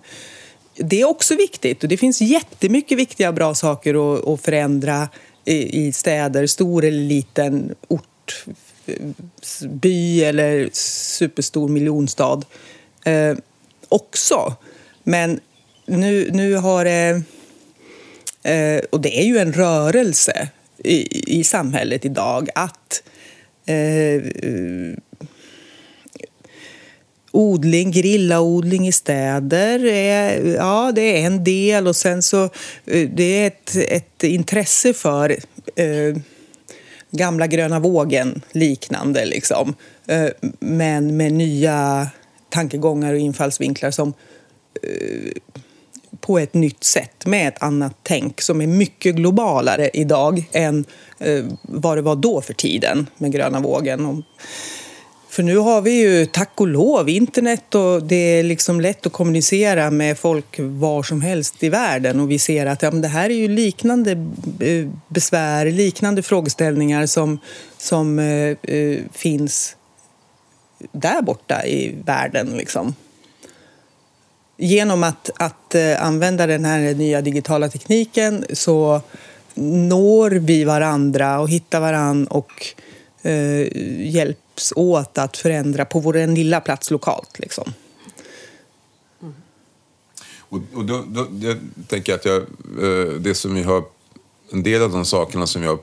det 0.76 1.02
är 1.02 1.10
också 1.10 1.36
viktigt 1.36 1.84
och 1.84 1.90
det 1.90 1.98
finns 1.98 2.22
jättemycket 2.22 2.98
viktiga 2.98 3.32
bra 3.32 3.56
saker 3.56 4.16
att, 4.16 4.28
att 4.28 4.42
förändra 4.42 5.10
i, 5.46 5.88
i 5.88 5.92
städer, 5.92 6.48
stor 6.48 6.84
eller 6.84 7.04
liten 7.08 7.76
ort, 7.88 8.46
by 9.70 10.24
eller 10.24 10.70
superstor 10.74 11.68
miljonstad 11.68 12.42
eh, 13.06 13.38
också. 13.90 14.56
Men 15.04 15.40
nu, 15.86 16.30
nu 16.32 16.56
har 16.56 16.86
det... 16.86 17.22
Eh, 18.44 18.82
och 18.90 19.02
det 19.02 19.20
är 19.20 19.26
ju 19.26 19.38
en 19.38 19.54
rörelse 19.54 20.50
i, 20.78 21.40
i 21.40 21.44
samhället 21.44 22.06
idag 22.06 22.50
att 22.56 23.04
eh, 23.66 24.22
odling, 27.32 27.92
grillaodling 27.92 28.88
i 28.88 28.92
städer, 28.92 29.86
är, 29.86 30.56
ja 30.56 30.92
det 30.96 31.22
är 31.22 31.26
en 31.26 31.44
del 31.44 31.88
och 31.88 31.96
sen 31.96 32.22
så 32.22 32.44
eh, 32.86 33.10
det 33.10 33.24
är 33.24 33.48
ett, 33.48 33.76
ett 33.76 34.24
intresse 34.24 34.94
för 34.94 35.30
eh, 35.76 36.18
gamla 37.18 37.48
gröna 37.48 37.80
vågen 37.80 38.42
liknande 38.52 39.26
liksom. 39.26 39.76
Eh, 40.08 40.28
men 40.60 41.18
med 41.18 41.34
nya 41.34 42.08
tankegångar 42.50 43.14
och 43.14 43.20
infallsvinklar 43.20 43.92
som 43.92 44.14
eh, 44.84 45.32
på 46.20 46.40
ett 46.40 46.54
nytt 46.54 46.84
sätt 46.84 47.26
med 47.26 47.48
ett 47.48 47.64
annat 47.64 47.96
tänk 48.04 48.42
som 48.42 48.62
är 48.62 48.68
mycket 48.68 49.16
globalare 49.16 49.90
idag 49.94 50.50
än 50.52 50.86
eh, 51.20 51.46
vad 51.62 51.98
det 51.98 52.02
var 52.02 52.16
då 52.16 52.42
för 52.42 52.54
tiden 52.54 53.08
med 53.18 53.32
gröna 53.32 53.60
vågen. 53.60 54.24
För 55.34 55.44
nu 55.44 55.58
har 55.58 55.82
vi 55.82 55.92
ju 55.92 56.26
tack 56.26 56.62
och 56.62 56.68
lov 56.68 57.10
internet 57.10 57.76
och 57.76 58.04
det 58.04 58.16
är 58.16 58.44
liksom 58.44 58.82
lätt 58.82 59.06
att 59.06 59.14
kommunicera 59.14 59.92
med 59.92 60.18
folk 60.18 60.60
var 60.60 61.04
som 61.04 61.22
helst 61.22 61.64
i 61.64 61.70
världen 61.70 62.20
och 62.20 62.32
vi 62.32 62.40
ser 62.40 62.66
att 62.66 62.82
ja, 62.82 62.92
men 62.92 63.02
det 63.02 63.08
här 63.08 63.30
är 63.30 63.34
ju 63.34 63.48
liknande 63.48 64.12
eh, 64.60 64.90
besvär, 65.08 65.66
liknande 65.66 66.24
frågeställningar 66.24 67.06
som, 67.06 67.40
som 67.78 68.20
eh, 68.20 68.58
eh, 68.76 69.00
finns 69.12 69.76
där 70.92 71.22
borta 71.22 71.66
i 71.66 71.96
världen. 72.06 72.48
Liksom. 72.58 72.96
Genom 74.58 75.04
att, 75.04 75.30
att 75.38 75.76
eh, 75.76 76.06
använda 76.06 76.48
den 76.48 76.66
här 76.66 76.94
nya 76.94 77.22
digitala 77.22 77.70
tekniken 77.70 78.46
så 78.54 79.02
når 79.56 80.32
vi 80.32 80.64
varandra 80.64 81.40
och 81.40 81.50
hittar 81.50 81.80
varandra 81.80 82.30
och 82.30 82.76
eh, 83.24 83.68
hjälps 84.14 84.74
åt 84.76 85.18
att 85.18 85.38
förändra 85.38 85.86
på 85.86 86.00
vår 86.00 86.28
lilla 86.28 86.62
plats 86.62 86.92
lokalt. 86.92 87.40
Liksom. 87.40 87.74
Mm. 89.22 89.34
Och, 90.40 90.60
och 90.74 90.86
då, 90.86 91.04
då, 91.08 91.28
jag 91.42 91.58
tänker 91.88 92.16
att 92.16 92.26
jag, 92.26 92.42
eh, 92.82 93.14
det 93.20 93.36
som 93.36 93.56
vi 93.56 93.64
har, 93.64 93.84
en 94.52 94.64
del 94.64 94.82
av 94.82 94.92
de 94.92 95.06
sakerna 95.06 95.48
som, 95.48 95.64
jag, 95.64 95.80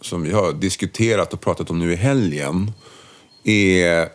som 0.00 0.22
vi 0.22 0.32
har 0.32 0.52
diskuterat 0.52 1.32
och 1.32 1.40
pratat 1.40 1.70
om 1.70 1.78
nu 1.78 1.92
i 1.92 1.96
helgen 1.96 2.72
är 3.44 4.08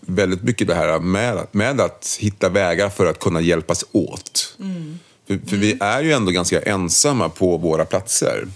väldigt 0.00 0.42
mycket 0.42 0.68
det 0.68 0.74
här 0.74 1.00
med, 1.00 1.46
med 1.52 1.80
att 1.80 2.16
hitta 2.20 2.48
vägar 2.48 2.88
för 2.88 3.06
att 3.06 3.18
kunna 3.18 3.40
hjälpas 3.40 3.84
åt. 3.92 4.56
Mm. 4.60 4.98
För, 5.26 5.34
för 5.34 5.56
mm. 5.56 5.60
vi 5.60 5.78
är 5.80 6.02
ju 6.02 6.12
ändå 6.12 6.30
ganska 6.30 6.62
ensamma 6.62 7.28
på 7.28 7.56
våra 7.56 7.84
platser. 7.84 8.48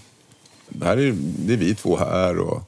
Det, 0.69 0.85
här 0.85 0.97
är, 0.97 1.15
det 1.15 1.53
är 1.53 1.57
vi 1.57 1.75
två 1.75 1.97
här 1.97 2.37
och 2.37 2.63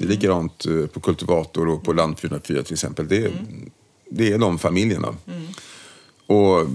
det 0.00 0.06
är 0.06 0.08
likadant 0.08 0.66
eh, 0.66 0.86
på 0.86 1.00
Kultivator 1.00 1.68
och 1.68 1.84
på 1.84 1.92
Land 1.92 2.18
404 2.18 2.62
till 2.62 2.72
exempel. 2.72 3.08
Det 3.08 3.16
är, 3.16 3.26
mm. 3.26 3.70
det 4.10 4.32
är 4.32 4.38
de 4.38 4.58
familjerna. 4.58 5.14
Mm. 5.26 5.46
Och 6.26 6.66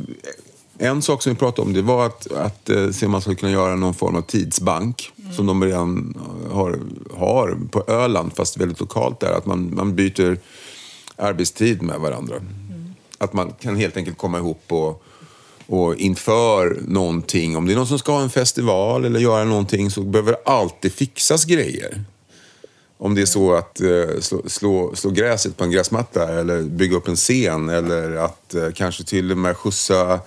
en 0.78 1.02
sak 1.02 1.24
som 1.24 1.34
vi 1.34 1.40
pratade 1.40 1.68
om 1.68 1.74
det 1.74 1.82
var 1.82 2.06
att, 2.06 2.32
att 2.32 2.70
eh, 2.70 2.90
se 2.90 3.06
om 3.06 3.12
man 3.12 3.22
skulle 3.22 3.36
kunna 3.36 3.52
göra 3.52 3.76
någon 3.76 3.94
form 3.94 4.16
av 4.16 4.22
tidsbank 4.22 5.12
mm. 5.20 5.34
som 5.34 5.46
de 5.46 5.64
redan 5.64 6.18
har, 6.52 6.80
har 7.18 7.58
på 7.72 7.84
Öland, 7.88 8.36
fast 8.36 8.58
väldigt 8.58 8.80
lokalt 8.80 9.20
där. 9.20 9.32
Att 9.32 9.46
man, 9.46 9.76
man 9.76 9.96
byter 9.96 10.38
arbetstid 11.16 11.82
med 11.82 12.00
varandra. 12.00 12.36
Mm. 12.36 12.94
Att 13.18 13.34
man 13.34 13.52
kan 13.52 13.76
helt 13.76 13.98
enkelt 13.98 14.18
komma 14.18 14.38
ihop 14.38 14.64
och, 14.68 15.04
och 15.68 15.96
inför 15.96 16.82
någonting, 16.88 17.58
om 17.58 17.66
det 17.66 17.74
är 17.74 17.78
någon 17.78 17.88
som 17.88 18.00
ska 18.00 18.12
ha 18.12 18.22
en 18.22 18.30
festival 18.30 19.06
eller 19.06 19.20
göra 19.20 19.44
någonting 19.44 19.92
så 19.92 20.02
behöver 20.02 20.32
det 20.32 20.52
alltid 20.52 20.94
fixas 20.94 21.46
grejer. 21.46 22.06
Om 23.06 23.16
det 23.16 23.22
är 23.22 23.26
så 23.26 23.54
att 23.54 23.82
eh, 23.82 24.20
slå, 24.20 24.42
slå, 24.50 24.96
slå, 24.96 25.12
gräset 25.12 25.58
på 25.58 25.64
en 25.64 25.72
gräsmatta 25.72 26.40
eller 26.40 26.62
bygga 26.62 26.98
upp 26.98 27.08
en 27.08 27.16
scen 27.16 27.70
eller 27.70 28.16
att 28.16 28.54
eh, 28.54 28.70
kanske 28.76 29.04
till 29.04 29.32
och 29.32 29.38
med 29.38 29.58
skjutsa 29.58 30.20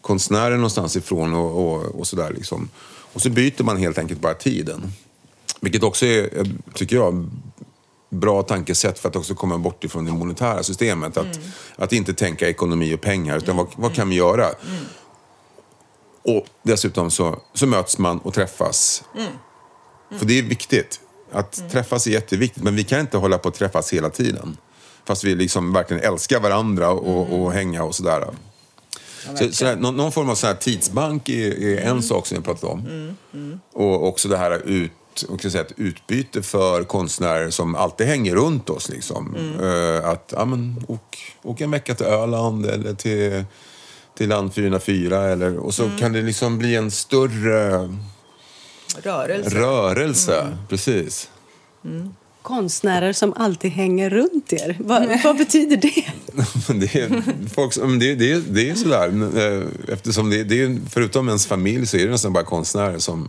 konstnären 0.00 0.56
någonstans 0.56 0.96
ifrån 0.96 1.34
och, 1.34 1.66
och, 1.66 1.84
och 1.84 2.06
sådär. 2.06 2.30
Liksom. 2.30 2.68
Och 3.12 3.22
så 3.22 3.30
byter 3.30 3.62
man 3.62 3.76
helt 3.76 3.98
enkelt 3.98 4.20
bara 4.20 4.34
tiden. 4.34 4.92
Vilket 5.60 5.82
också 5.82 6.06
är, 6.06 6.46
tycker 6.74 6.96
jag, 6.96 7.30
bra 8.10 8.42
tankesätt 8.42 8.98
för 8.98 9.08
att 9.08 9.16
också 9.16 9.34
komma 9.34 9.58
bort 9.58 9.84
ifrån 9.84 10.04
det 10.04 10.12
monetära 10.12 10.62
systemet. 10.62 11.16
Att, 11.16 11.36
mm. 11.36 11.48
att 11.76 11.92
inte 11.92 12.14
tänka 12.14 12.48
ekonomi 12.48 12.94
och 12.94 13.00
pengar, 13.00 13.38
utan 13.38 13.56
vad, 13.56 13.66
vad 13.76 13.94
kan 13.94 14.08
vi 14.08 14.16
göra? 14.16 14.44
Mm. 14.46 14.84
Och 16.22 16.46
dessutom 16.62 17.10
så, 17.10 17.38
så 17.54 17.66
möts 17.66 17.98
man 17.98 18.18
och 18.18 18.34
träffas. 18.34 19.04
Mm. 19.14 19.32
För 20.18 20.26
det 20.26 20.38
är 20.38 20.42
viktigt. 20.42 21.00
Att 21.32 21.58
mm. 21.58 21.70
träffas 21.70 22.06
är 22.06 22.10
jätteviktigt, 22.10 22.62
men 22.62 22.76
vi 22.76 22.84
kan 22.84 23.00
inte 23.00 23.16
hålla 23.16 23.38
på 23.38 23.48
att 23.48 23.54
träffas 23.54 23.92
hela 23.92 24.10
tiden. 24.10 24.56
Fast 25.06 25.24
vi 25.24 25.34
liksom 25.34 25.72
verkligen 25.72 26.02
älskar 26.02 26.40
varandra 26.40 26.90
och, 26.90 27.26
mm. 27.26 27.40
och 27.40 27.52
hänga 27.52 27.84
och 27.84 27.94
sådär. 27.94 28.26
Ja, 29.26 29.36
så, 29.36 29.52
så 29.52 29.74
någon, 29.74 29.96
någon, 29.96 30.12
form 30.12 30.28
av 30.28 30.34
sån 30.34 30.56
tidsbank 30.56 31.28
är, 31.28 31.62
är 31.62 31.78
en 31.80 31.86
mm. 31.86 32.02
sak 32.02 32.26
som 32.26 32.38
vi 32.38 32.44
pratat 32.44 32.64
om. 32.64 32.80
Mm. 32.80 33.16
mm. 33.34 33.60
Och 33.72 34.08
också 34.08 34.28
det 34.28 34.36
här 34.36 34.68
ut, 34.68 34.92
och 35.28 35.40
säga, 35.40 35.60
ett 35.60 35.72
utbyte 35.76 36.42
för 36.42 36.84
konstnärer 36.84 37.50
som 37.50 37.74
alltid 37.74 38.06
hänger 38.06 38.34
runt 38.34 38.70
oss. 38.70 38.88
Liksom. 38.88 39.36
Uh, 39.60 40.08
att 40.08 40.32
ja, 40.36 40.44
men, 40.44 40.84
åk, 40.88 41.34
åk 41.42 41.60
en 41.60 41.70
vecka 41.70 41.94
till 41.94 42.06
Öland 42.06 42.66
eller 42.66 42.94
till, 42.94 43.44
till 44.16 44.28
Land 44.28 44.54
404. 44.54 45.22
Eller, 45.22 45.56
och 45.58 45.74
så 45.74 45.84
mm. 45.84 45.98
kan 45.98 46.12
det 46.12 46.22
liksom 46.22 46.58
bli 46.58 46.76
en 46.76 46.90
större 46.90 47.88
Rörelse. 49.02 49.58
Rörelse, 49.58 50.40
mm. 50.40 50.58
precis. 50.68 51.30
Mm. 51.84 52.14
Konstnärer 52.42 53.12
som 53.12 53.32
alltid 53.32 53.70
hänger 53.70 54.10
runt 54.10 54.52
er. 54.52 54.76
Vad, 54.80 55.22
vad 55.24 55.36
betyder 55.36 55.76
det? 55.76 56.04
det, 56.74 56.94
är, 56.94 57.22
folk, 57.54 57.74
det, 58.00 58.14
det, 58.14 58.54
det 58.54 58.70
är 58.70 58.74
sådär. 58.74 59.08
Eh, 59.38 59.92
eftersom 59.92 60.30
det, 60.30 60.44
det 60.44 60.62
är, 60.62 60.78
förutom 60.90 61.28
ens 61.28 61.46
familj 61.46 61.86
så 61.86 61.96
är 61.96 62.04
det 62.04 62.10
nästan 62.10 62.32
bara 62.32 62.44
konstnärer 62.44 62.98
som, 62.98 63.28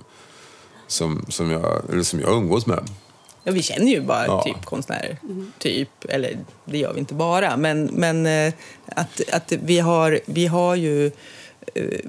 som, 0.87 1.25
som, 1.29 1.51
jag, 1.51 1.81
eller 1.91 2.03
som 2.03 2.19
jag 2.19 2.37
umgås 2.37 2.65
med. 2.65 2.83
Ja, 3.43 3.53
vi 3.53 3.61
känner 3.61 3.91
ju 3.91 4.01
bara 4.01 4.25
ja. 4.25 4.43
typ 4.43 4.65
konstnärer. 4.65 5.17
Mm. 5.23 5.51
Typ, 5.59 5.89
eller 6.09 6.37
det 6.65 6.77
gör 6.77 6.93
vi 6.93 6.99
inte 6.99 7.13
bara. 7.13 7.57
Men, 7.57 7.85
men 7.85 8.25
eh, 8.25 8.53
att, 8.85 9.21
att 9.31 9.51
vi, 9.51 9.79
har, 9.79 10.19
vi 10.25 10.47
har 10.47 10.75
ju 10.75 11.05
eh, 11.73 11.99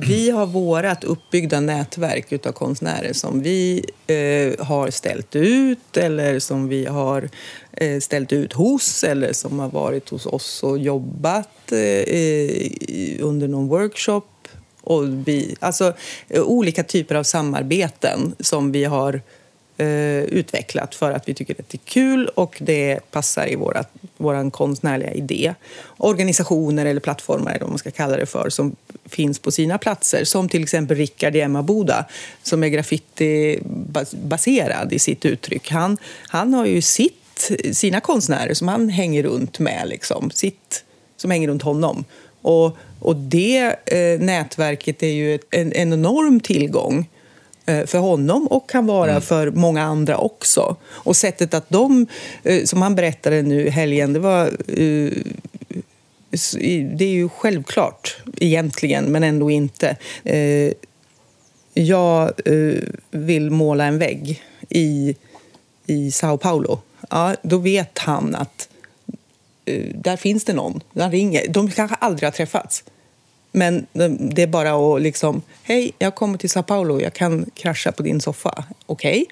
vi 0.00 0.30
har 0.30 0.46
vårat 0.46 1.04
uppbyggda 1.04 1.60
nätverk 1.60 2.46
av 2.46 2.52
konstnärer 2.52 3.12
som 3.12 3.42
vi 3.42 3.84
eh, 4.06 4.66
har 4.66 4.90
ställt 4.90 5.36
ut 5.36 5.96
eller 5.96 6.38
som 6.38 6.68
vi 6.68 6.86
har 6.86 7.28
eh, 7.72 8.00
ställt 8.00 8.32
ut 8.32 8.52
hos 8.52 9.04
eller 9.04 9.32
som 9.32 9.58
har 9.58 9.68
varit 9.68 10.08
hos 10.08 10.26
oss 10.26 10.62
och 10.62 10.78
jobbat 10.78 11.72
eh, 11.72 13.18
under 13.20 13.48
någon 13.48 13.68
workshop. 13.68 14.22
Och 14.80 15.28
vi, 15.28 15.56
alltså 15.60 15.94
eh, 16.28 16.42
olika 16.42 16.84
typer 16.84 17.14
av 17.14 17.22
samarbeten 17.22 18.34
som 18.40 18.72
vi 18.72 18.84
har 18.84 19.20
eh, 19.82 20.24
utvecklat 20.24 20.94
för 20.94 21.12
att 21.12 21.28
vi 21.28 21.34
tycker 21.34 21.60
att 21.60 21.68
det 21.68 21.76
är 21.76 21.84
kul 21.84 22.28
och 22.28 22.56
det 22.60 23.00
passar 23.10 23.46
i 23.46 23.56
vår 24.16 24.50
konstnärliga 24.50 25.12
idé. 25.12 25.54
Organisationer 25.96 26.86
eller 26.86 27.00
plattformar, 27.00 27.50
eller 27.50 27.60
vad 27.60 27.68
man 27.68 27.78
ska 27.78 27.90
kalla 27.90 28.16
det 28.16 28.26
för, 28.26 28.50
som 28.50 28.76
finns 29.04 29.38
på 29.38 29.50
sina 29.50 29.78
platser. 29.78 30.24
Som 30.24 30.48
till 30.48 30.62
exempel 30.62 30.96
Rickard 30.96 31.36
i 31.36 31.40
Emmaboda 31.40 32.04
som 32.42 32.64
är 32.64 32.68
graffitibaserad 32.68 34.92
i 34.92 34.98
sitt 34.98 35.24
uttryck. 35.24 35.70
Han, 35.70 35.96
han 36.28 36.54
har 36.54 36.66
ju 36.66 36.82
sitt, 36.82 37.50
sina 37.72 38.00
konstnärer 38.00 38.54
som 38.54 38.68
han 38.68 38.88
hänger 38.88 39.22
runt 39.22 39.58
med, 39.58 39.88
liksom. 39.88 40.30
sitt, 40.30 40.84
som 41.16 41.30
hänger 41.30 41.48
runt 41.48 41.62
honom. 41.62 42.04
Och, 42.42 42.76
och 43.00 43.16
det 43.16 43.76
eh, 43.86 44.20
nätverket 44.20 45.02
är 45.02 45.12
ju 45.12 45.38
en, 45.50 45.72
en 45.72 45.92
enorm 45.92 46.40
tillgång 46.40 46.98
Eh, 46.98 47.04
för 47.66 47.98
honom 47.98 48.46
och 48.46 48.70
kan 48.70 48.86
vara 48.86 49.10
mm. 49.10 49.22
för 49.22 49.50
många 49.50 49.82
andra 49.82 50.18
också. 50.18 50.76
Och 50.84 51.16
sättet 51.16 51.54
att 51.54 51.68
de, 51.68 52.06
eh, 52.42 52.64
som 52.64 52.82
han 52.82 52.94
berättade 52.94 53.42
nu 53.42 53.66
i 53.66 53.70
helgen, 53.70 54.12
det 54.12 54.18
var 54.18 54.46
eh, 54.46 55.12
det 56.94 57.04
är 57.04 57.12
ju 57.12 57.28
självklart 57.28 58.16
egentligen, 58.36 59.04
men 59.04 59.22
ändå 59.22 59.50
inte. 59.50 59.96
Jag 61.74 62.32
vill 63.10 63.50
måla 63.50 63.84
en 63.84 63.98
vägg 63.98 64.42
i, 64.68 65.16
i 65.86 66.10
Sao 66.10 66.36
Paulo. 66.36 66.80
Ja, 67.10 67.34
då 67.42 67.58
vet 67.58 67.98
han 67.98 68.34
att 68.34 68.68
där 69.94 70.16
finns 70.16 70.44
det 70.44 70.52
någon. 70.52 70.80
Han 70.94 71.10
ringer. 71.10 71.48
De 71.48 71.70
kanske 71.70 71.96
aldrig 71.96 72.26
har 72.26 72.32
träffats. 72.32 72.84
Men 73.52 73.86
det 74.34 74.42
är 74.42 74.46
bara 74.46 74.94
att 74.94 75.02
liksom, 75.02 75.42
hej, 75.62 75.92
jag 75.98 76.14
kommer 76.14 76.38
till 76.38 76.50
Sao 76.50 76.62
Paulo, 76.62 77.00
jag 77.00 77.12
kan 77.12 77.50
krascha 77.54 77.92
på 77.92 78.02
din 78.02 78.20
soffa. 78.20 78.64
Okej? 78.86 79.26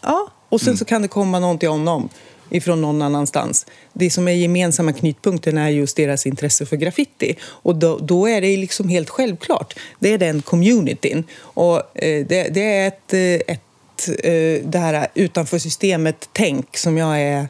Ja, 0.00 0.30
och 0.48 0.60
sen 0.60 0.76
så 0.76 0.84
kan 0.84 1.02
det 1.02 1.08
komma 1.08 1.38
någon 1.38 1.58
till 1.58 1.68
honom 1.68 2.08
ifrån 2.50 2.80
någon 2.80 3.02
annanstans. 3.02 3.66
Det 3.92 4.10
som 4.10 4.28
är 4.28 4.32
gemensamma 4.32 4.92
knutpunkten 4.92 5.58
är 5.58 5.68
just 5.68 5.96
deras 5.96 6.26
intresse 6.26 6.66
för 6.66 6.76
graffiti. 6.76 7.36
Och 7.42 7.76
då, 7.76 7.98
då 7.98 8.26
är 8.26 8.40
det 8.40 8.56
liksom 8.56 8.88
helt 8.88 9.10
självklart. 9.10 9.74
Det 9.98 10.12
är 10.12 10.18
den 10.18 10.42
communityn. 10.42 11.24
Och 11.40 11.76
eh, 11.76 12.26
det, 12.26 12.48
det 12.54 12.76
är 12.76 12.88
ett, 12.88 13.12
eh, 13.12 13.54
ett 13.54 14.08
eh, 14.24 14.68
det 14.68 14.78
här 14.78 15.08
utanför 15.14 15.58
systemet-tänk 15.58 16.76
som 16.76 16.98
jag 16.98 17.20
är 17.20 17.48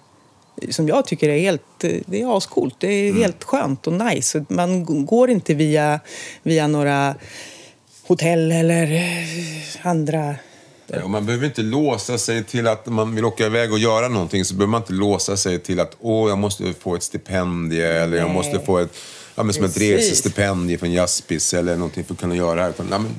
som 0.71 0.89
jag 0.89 1.07
tycker 1.07 1.29
är 1.29 1.39
helt 1.39 1.63
det 2.07 2.21
är 2.23 2.37
ascoolt. 2.37 2.75
Det 2.79 2.87
är 2.93 3.09
Mm. 3.11 3.23
helt 3.23 3.45
skönt 3.45 3.87
och 3.87 3.93
nice. 3.93 4.45
Man 4.49 4.85
går 5.07 5.31
inte 5.31 5.55
via, 5.55 6.01
via 6.43 6.67
några 6.67 7.15
hotell 8.07 8.53
eller 8.53 8.93
eh, 8.93 9.87
andra... 9.87 10.35
Ja, 10.87 11.09
man 11.09 11.27
behöver 11.27 11.47
inte 11.47 11.63
låsa 11.63 12.19
sig 12.19 12.45
till 12.45 12.67
att 12.69 12.87
man 12.87 13.15
vill 13.15 13.25
åka 13.25 13.47
iväg 13.47 13.73
och 13.73 13.79
göra 13.79 14.09
någonting 14.09 14.45
så 14.45 14.55
behöver 14.55 14.71
man 14.71 14.81
inte 14.83 14.93
låsa 14.93 15.37
sig 15.37 15.59
till 15.59 15.81
att 15.81 15.97
åh, 16.01 16.29
jag 16.29 16.39
måste 16.39 16.73
få 16.81 16.95
ett 16.95 17.03
stipendie 17.03 17.87
eller 18.03 18.17
jag 18.17 18.25
Nej. 18.27 18.35
måste 18.35 18.59
få 18.61 18.79
ett, 18.79 18.91
ja, 19.35 19.43
men 19.43 19.55
som 19.55 19.65
ett 19.65 19.75
Precis. 19.75 19.97
resestipendie 20.11 20.79
från 20.79 20.93
Jaspis 20.93 21.55
eller 21.55 21.77
någonting 21.77 22.05
för 22.05 22.15
att 22.15 22.21
kunna 22.21 22.37
göra 22.37 22.55
det 22.55 22.63
här. 22.63 22.71
Utan, 22.71 22.87
ja, 22.91 22.99
men, 22.99 23.11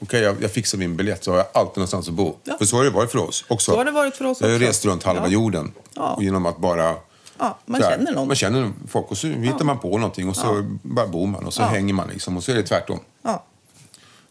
Okej, 0.00 0.20
jag, 0.22 0.42
jag 0.42 0.50
fixar 0.52 0.78
min 0.78 0.96
biljett 0.96 1.24
så 1.24 1.30
har 1.30 1.38
jag 1.38 1.46
alltid 1.54 1.76
någonstans 1.76 2.08
att 2.08 2.14
bo. 2.14 2.36
För 2.58 2.64
så 2.64 2.76
har 2.76 2.84
det 2.84 2.90
varit 2.90 3.10
för 3.10 3.18
oss 3.18 3.44
också. 3.48 3.70
Så 3.72 3.78
har 3.78 3.84
det 3.84 3.90
varit 3.90 4.16
för 4.16 4.24
oss 4.24 4.40
Jag 4.40 4.48
har 4.50 4.58
rest 4.58 4.84
runt 4.84 5.02
halva 5.02 5.22
Ja. 5.22 5.28
jorden 5.28 5.72
Ja. 5.94 6.12
och 6.14 6.22
genom 6.22 6.46
att 6.46 6.58
bara... 6.58 6.94
Ja, 7.38 7.58
man 7.66 7.80
känner 7.80 8.12
någon. 8.12 8.26
Man 8.26 8.36
känner 8.36 8.72
folk 8.88 9.10
och 9.10 9.18
så 9.18 9.26
hittar 9.26 9.64
man 9.64 9.78
på 9.78 9.98
någonting 9.98 10.28
och 10.28 10.36
så 10.36 10.64
bara 10.82 11.06
bor 11.06 11.26
man 11.26 11.46
och 11.46 11.54
så 11.54 11.62
Ja. 11.62 11.66
hänger 11.66 11.94
man 11.94 12.08
liksom. 12.08 12.36
Och 12.36 12.44
så 12.44 12.52
är 12.52 12.56
det 12.56 12.62
tvärtom. 12.62 13.00
Ja. 13.22 13.44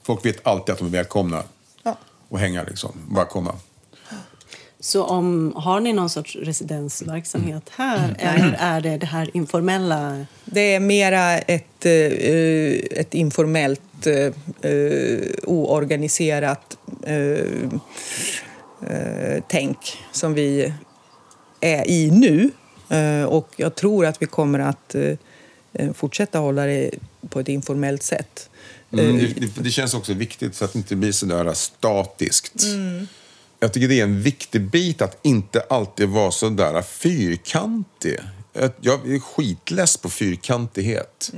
Folk 0.04 0.26
vet 0.26 0.48
alltid 0.48 0.74
att 0.74 0.80
de 0.80 0.86
är 0.88 0.92
välkomna 0.92 1.44
Ja. 1.84 1.96
och 2.30 2.40
hänga 2.40 2.64
liksom. 2.64 2.92
Bara 3.10 3.26
komma. 3.26 3.56
Så 4.88 5.04
om, 5.04 5.54
har 5.56 5.80
ni 5.80 5.94
någon 5.94 6.10
sorts 6.10 6.36
residensverksamhet 6.36 7.64
här 7.70 8.16
Mm. 8.20 8.44
eller 8.44 8.58
är 8.60 8.82
det 8.82 8.98
det 8.98 9.06
här 9.06 9.30
informella? 9.34 10.26
Det 10.46 10.76
är 10.76 10.80
mera 10.80 11.38
ett, 11.38 11.86
eh, 11.86 13.00
ett 13.00 13.14
informellt, 13.14 14.08
eh, 14.08 14.72
eh, 14.72 15.20
oorganiserat 15.44 16.78
tänk 19.48 19.78
som 20.12 20.34
vi 20.34 20.74
är 21.62 21.90
i 21.90 22.12
nu. 22.12 22.52
Och 23.28 23.50
jag 23.56 23.76
tror 23.76 24.06
att 24.06 24.22
vi 24.22 24.26
kommer 24.26 24.60
att 24.60 24.96
fortsätta 25.94 26.40
hålla 26.40 26.66
det 26.66 26.92
på 27.30 27.40
ett 27.40 27.48
informellt 27.48 28.04
sätt. 28.04 28.50
Mm, 28.92 29.18
det, 29.18 29.64
det, 29.64 29.72
känns 29.72 29.94
också 29.94 30.14
viktigt 30.14 30.56
för 30.56 30.66
att 30.66 30.74
det 30.74 30.80
inte 30.80 30.96
blir 30.96 31.12
sådär 31.12 31.54
statiskt. 31.54 32.64
Jag 33.60 33.74
tycker 33.74 33.88
det 33.88 34.00
är 34.00 34.04
en 34.04 34.22
viktig 34.22 34.62
bit 34.62 35.02
att 35.02 35.18
inte 35.22 35.62
alltid 35.70 36.10
vara 36.10 36.32
sådär 36.32 36.82
fyrkantig. 36.82 38.20
Jag- 38.82 39.12
är 39.14 39.20
skitless 39.20 39.98
på 39.98 40.10
fyrkantighet. 40.10 41.32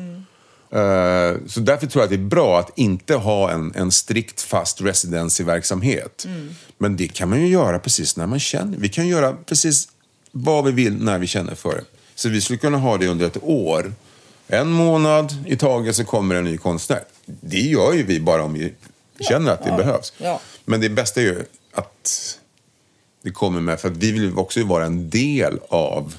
Eh, 0.71 1.37
Så 1.47 1.59
därför 1.59 1.87
tror 1.87 2.01
jag 2.01 2.03
att 2.03 2.09
det 2.09 2.15
är 2.15 2.29
bra 2.29 2.59
att 2.59 2.71
inte 2.79 3.15
ha 3.15 3.51
en, 3.51 3.73
en 3.75 3.91
strikt 3.91 4.41
fast 4.41 4.81
residency-verksamhet. 4.81 6.27
Men 6.77 6.97
det 6.97 7.07
kan 7.07 7.29
man 7.29 7.41
ju 7.41 7.47
göra 7.47 7.79
precis 7.79 8.17
när 8.17 8.27
man 8.27 8.39
känner. 8.39 8.77
Vi 8.77 8.89
kan 8.89 9.07
göra 9.07 9.33
precis 9.45 9.87
vad 10.31 10.65
vi 10.65 10.71
vill 10.71 11.03
när 11.03 11.19
vi 11.19 11.27
känner 11.27 11.55
för 11.55 11.75
det. 11.75 11.83
Så 12.15 12.29
vi 12.29 12.41
skulle 12.41 12.59
kunna 12.59 12.77
ha 12.77 12.97
det 12.97 13.07
under 13.07 13.25
ett 13.27 13.37
år. 13.43 13.93
En 14.47 14.69
månad 14.69 15.35
i 15.47 15.55
taget 15.57 15.95
så 15.95 16.03
kommer 16.05 16.35
en 16.35 16.43
ny 16.43 16.57
konstnär. 16.57 17.03
Det 17.25 17.59
gör 17.59 17.93
ju 17.93 18.03
vi 18.03 18.19
bara 18.19 18.43
om 18.43 18.53
vi 18.53 18.73
känner 19.19 19.51
att 19.51 19.63
det 19.63 19.71
behövs. 19.71 20.13
ja. 20.17 20.41
Men 20.65 20.81
det 20.81 20.89
bästa 20.89 21.19
är 21.21 21.25
ju 21.25 21.43
att 21.79 22.39
det 23.23 23.31
kommer 23.31 23.61
med, 23.61 23.79
för 23.79 23.87
att 23.91 23.97
vi 23.97 24.11
vill 24.11 24.37
också 24.37 24.63
vara 24.63 24.85
en 24.85 25.09
del 25.09 25.59
av, 25.69 26.13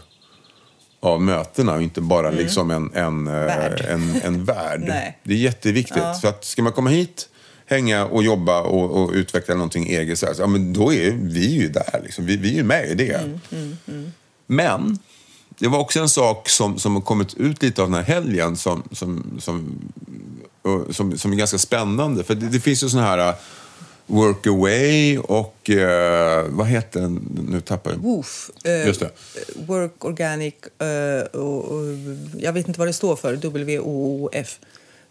av 1.01 1.23
mötena 1.23 1.75
och 1.75 1.83
inte 1.83 2.01
bara 2.01 2.31
liksom 2.31 2.70
en, 2.70 2.90
en, 2.94 3.27
eh, 3.27 3.33
Mm. 3.35 3.46
Värld. 3.46 3.87
en, 3.88 4.20
en 4.23 4.44
värld. 4.44 4.81
Det 5.23 5.33
är 5.33 5.38
jätteviktigt. 5.38 6.20
För 6.20 6.29
att 6.29 6.44
ska 6.44 6.62
man 6.62 6.73
komma 6.73 6.90
hit, 6.90 7.29
hänga 7.66 8.05
och 8.05 8.23
jobba 8.23 8.61
och, 8.61 9.03
och 9.03 9.11
utveckla 9.12 9.55
någonting 9.55 9.87
eget, 9.87 10.18
så 10.18 10.27
här, 10.27 10.35
ja, 10.38 10.46
men 10.46 10.73
då 10.73 10.92
är 10.92 11.11
vi 11.11 11.46
ju 11.46 11.68
där. 11.68 12.01
Liksom. 12.03 12.27
Vi, 12.27 12.37
vi 12.37 12.51
är 12.51 12.55
ju 12.55 12.62
med 12.64 12.90
i 12.90 12.94
det. 12.94 13.20
Mm, 13.51 14.12
Men 14.46 14.99
det 15.59 15.68
var 15.68 15.79
också 15.79 16.01
en 16.01 16.09
sak 16.09 16.49
som, 16.49 16.79
som 16.79 16.94
har 16.94 17.03
kommit 17.03 17.35
ut 17.35 17.62
lite 17.62 17.83
av 17.83 17.88
den 17.88 17.94
här 17.94 18.14
helgen 18.14 18.57
som, 18.57 18.83
som, 18.92 19.38
som, 19.40 19.79
som, 20.90 21.18
som 21.18 21.33
är 21.33 21.37
ganska 21.37 21.59
spännande. 21.59 22.25
För 22.25 22.35
det, 22.35 22.49
det 22.49 22.61
finns 22.61 22.85
ju 22.85 22.88
såna 22.88 23.03
här 23.03 23.35
uh, 24.11 24.16
Workaway 24.16 25.18
och 25.18 25.70
uh, 25.70 26.49
vad 26.49 26.66
heter 26.66 27.01
den? 27.01 27.46
Nu 27.49 27.61
tappar 27.61 27.90
jag. 27.90 27.99
Woof. 27.99 28.51
eh, 28.64 28.87
Just 28.87 29.01
det. 29.01 29.11
Work 29.66 30.05
Organic. 30.05 30.55
eh, 30.79 31.23
och, 31.40 31.64
och, 31.64 31.85
jag 32.38 32.53
vet 32.53 32.68
inte 32.68 32.79
vad 32.81 32.88
det 32.88 32.92
står 32.92 33.16
för. 33.16 33.37
W-O-O-F. 33.37 34.59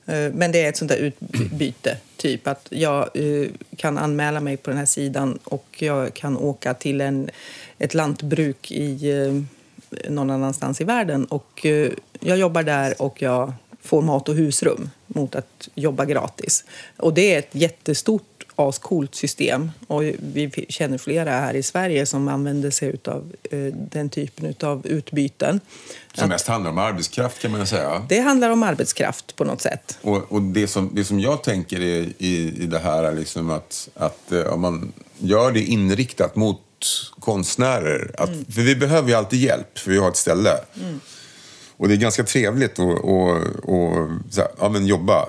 Eh, 0.05 0.31
Men 0.33 0.51
det 0.51 0.61
är 0.65 0.69
ett 0.69 0.77
sånt 0.77 0.89
där 0.91 0.97
utbyte. 1.31 1.97
Typ 2.17 2.47
att 2.47 2.67
jag 2.69 3.09
eh, 3.13 3.47
kan 3.77 3.97
anmäla 3.97 4.39
mig 4.39 4.57
på 4.57 4.69
den 4.69 4.77
här 4.79 4.85
sidan 4.85 5.39
och 5.43 5.65
jag 5.79 6.13
kan 6.13 6.37
åka 6.37 6.73
till 6.73 7.01
en, 7.01 7.29
ett 7.77 7.93
lantbruk 7.93 8.71
i 8.71 9.11
eh, 9.11 9.41
någon 10.11 10.29
annanstans 10.29 10.81
i 10.81 10.83
världen. 10.83 11.25
Och 11.25 11.65
eh, 11.65 11.91
jag 12.19 12.37
jobbar 12.37 12.63
där 12.63 13.01
och 13.01 13.21
jag 13.21 13.53
får 13.81 14.01
mat 14.01 14.29
och 14.29 14.35
husrum 14.35 14.89
mot 15.07 15.35
att 15.35 15.69
jobba 15.75 16.05
gratis. 16.05 16.63
Och 16.97 17.13
det 17.13 17.33
är 17.33 17.39
ett 17.39 17.49
jättestort 17.55 18.28
ascoolt 18.59 19.15
system. 19.15 19.71
Och 19.87 20.03
vi 20.19 20.65
känner 20.69 20.97
flera 20.97 21.31
här 21.31 21.53
i 21.53 21.63
Sverige 21.63 22.05
som 22.05 22.27
använder 22.27 22.71
sig 22.71 22.95
av 23.05 23.33
den 23.71 24.09
typen 24.09 24.55
av 24.61 24.87
utbyten. 24.87 25.59
Som 26.13 26.29
mest 26.29 26.47
handlar 26.47 26.71
om 26.71 26.77
arbetskraft 26.77 27.41
kan 27.41 27.51
man 27.51 27.67
säga. 27.67 28.05
Det 28.09 28.19
handlar 28.19 28.49
om 28.49 28.63
arbetskraft 28.63 29.35
på 29.35 29.43
något 29.43 29.61
sätt. 29.61 29.97
Och, 30.01 30.31
och 30.31 30.41
det, 30.41 30.67
som, 30.67 30.89
det 30.93 31.05
som 31.05 31.19
jag 31.19 31.43
tänker 31.43 31.79
är, 31.79 32.13
i, 32.17 32.63
i 32.63 32.65
det 32.65 32.79
här 32.79 33.03
är 33.03 33.15
liksom 33.15 33.49
att, 33.49 33.89
att 33.95 34.31
eh, 34.31 34.41
om 34.41 34.61
man 34.61 34.93
gör 35.17 35.51
det 35.51 35.61
inriktat 35.61 36.35
mot 36.35 36.61
konstnärer. 37.19 38.11
Att, 38.17 38.29
För 38.29 38.61
vi 38.61 38.75
behöver 38.75 39.09
ju 39.09 39.15
alltid 39.15 39.39
hjälp, 39.39 39.77
för 39.77 39.91
vi 39.91 39.97
har 39.97 40.09
ett 40.09 40.17
ställe. 40.17 40.57
Och 41.77 41.87
det 41.87 41.93
är 41.93 41.97
ganska 41.97 42.23
trevligt 42.23 42.71
att 42.71 43.03
och, 43.03 43.37
och, 43.63 44.09
så 44.29 44.41
här, 44.41 44.49
ja, 44.59 44.69
men 44.69 44.85
jobba 44.87 45.25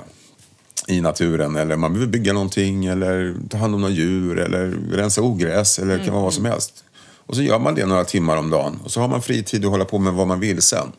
i 0.91 1.01
naturen. 1.01 1.57
Eller 1.57 1.77
man 1.77 1.93
behöver 1.93 2.13
bygga 2.13 2.33
någonting, 2.33 2.87
eller 2.87 3.35
ta 3.49 3.59
hand 3.59 3.75
om 3.75 3.81
några 3.81 3.95
djur, 3.95 4.39
eller 4.39 4.67
rensa 4.93 5.23
ogräs, 5.23 5.79
eller 5.79 5.99
det 5.99 6.05
kan 6.05 6.15
vara 6.15 6.25
vad 6.25 6.35
som 6.35 6.45
helst. 6.45 6.85
Och 7.27 7.37
så 7.37 7.43
gör 7.43 7.59
man 7.59 7.75
det 7.75 7.87
några 7.87 8.05
timmar 8.05 8.37
om 8.37 8.51
dagen. 8.51 8.79
Och 8.85 8.91
så 8.91 9.01
har 9.01 9.09
man 9.09 9.23
fritid 9.23 9.65
att 9.65 9.71
hålla 9.71 9.85
på 9.85 9.99
med 9.99 10.13
vad 10.13 10.27
man 10.27 10.41
vill 10.41 10.63
sen. 10.63 10.93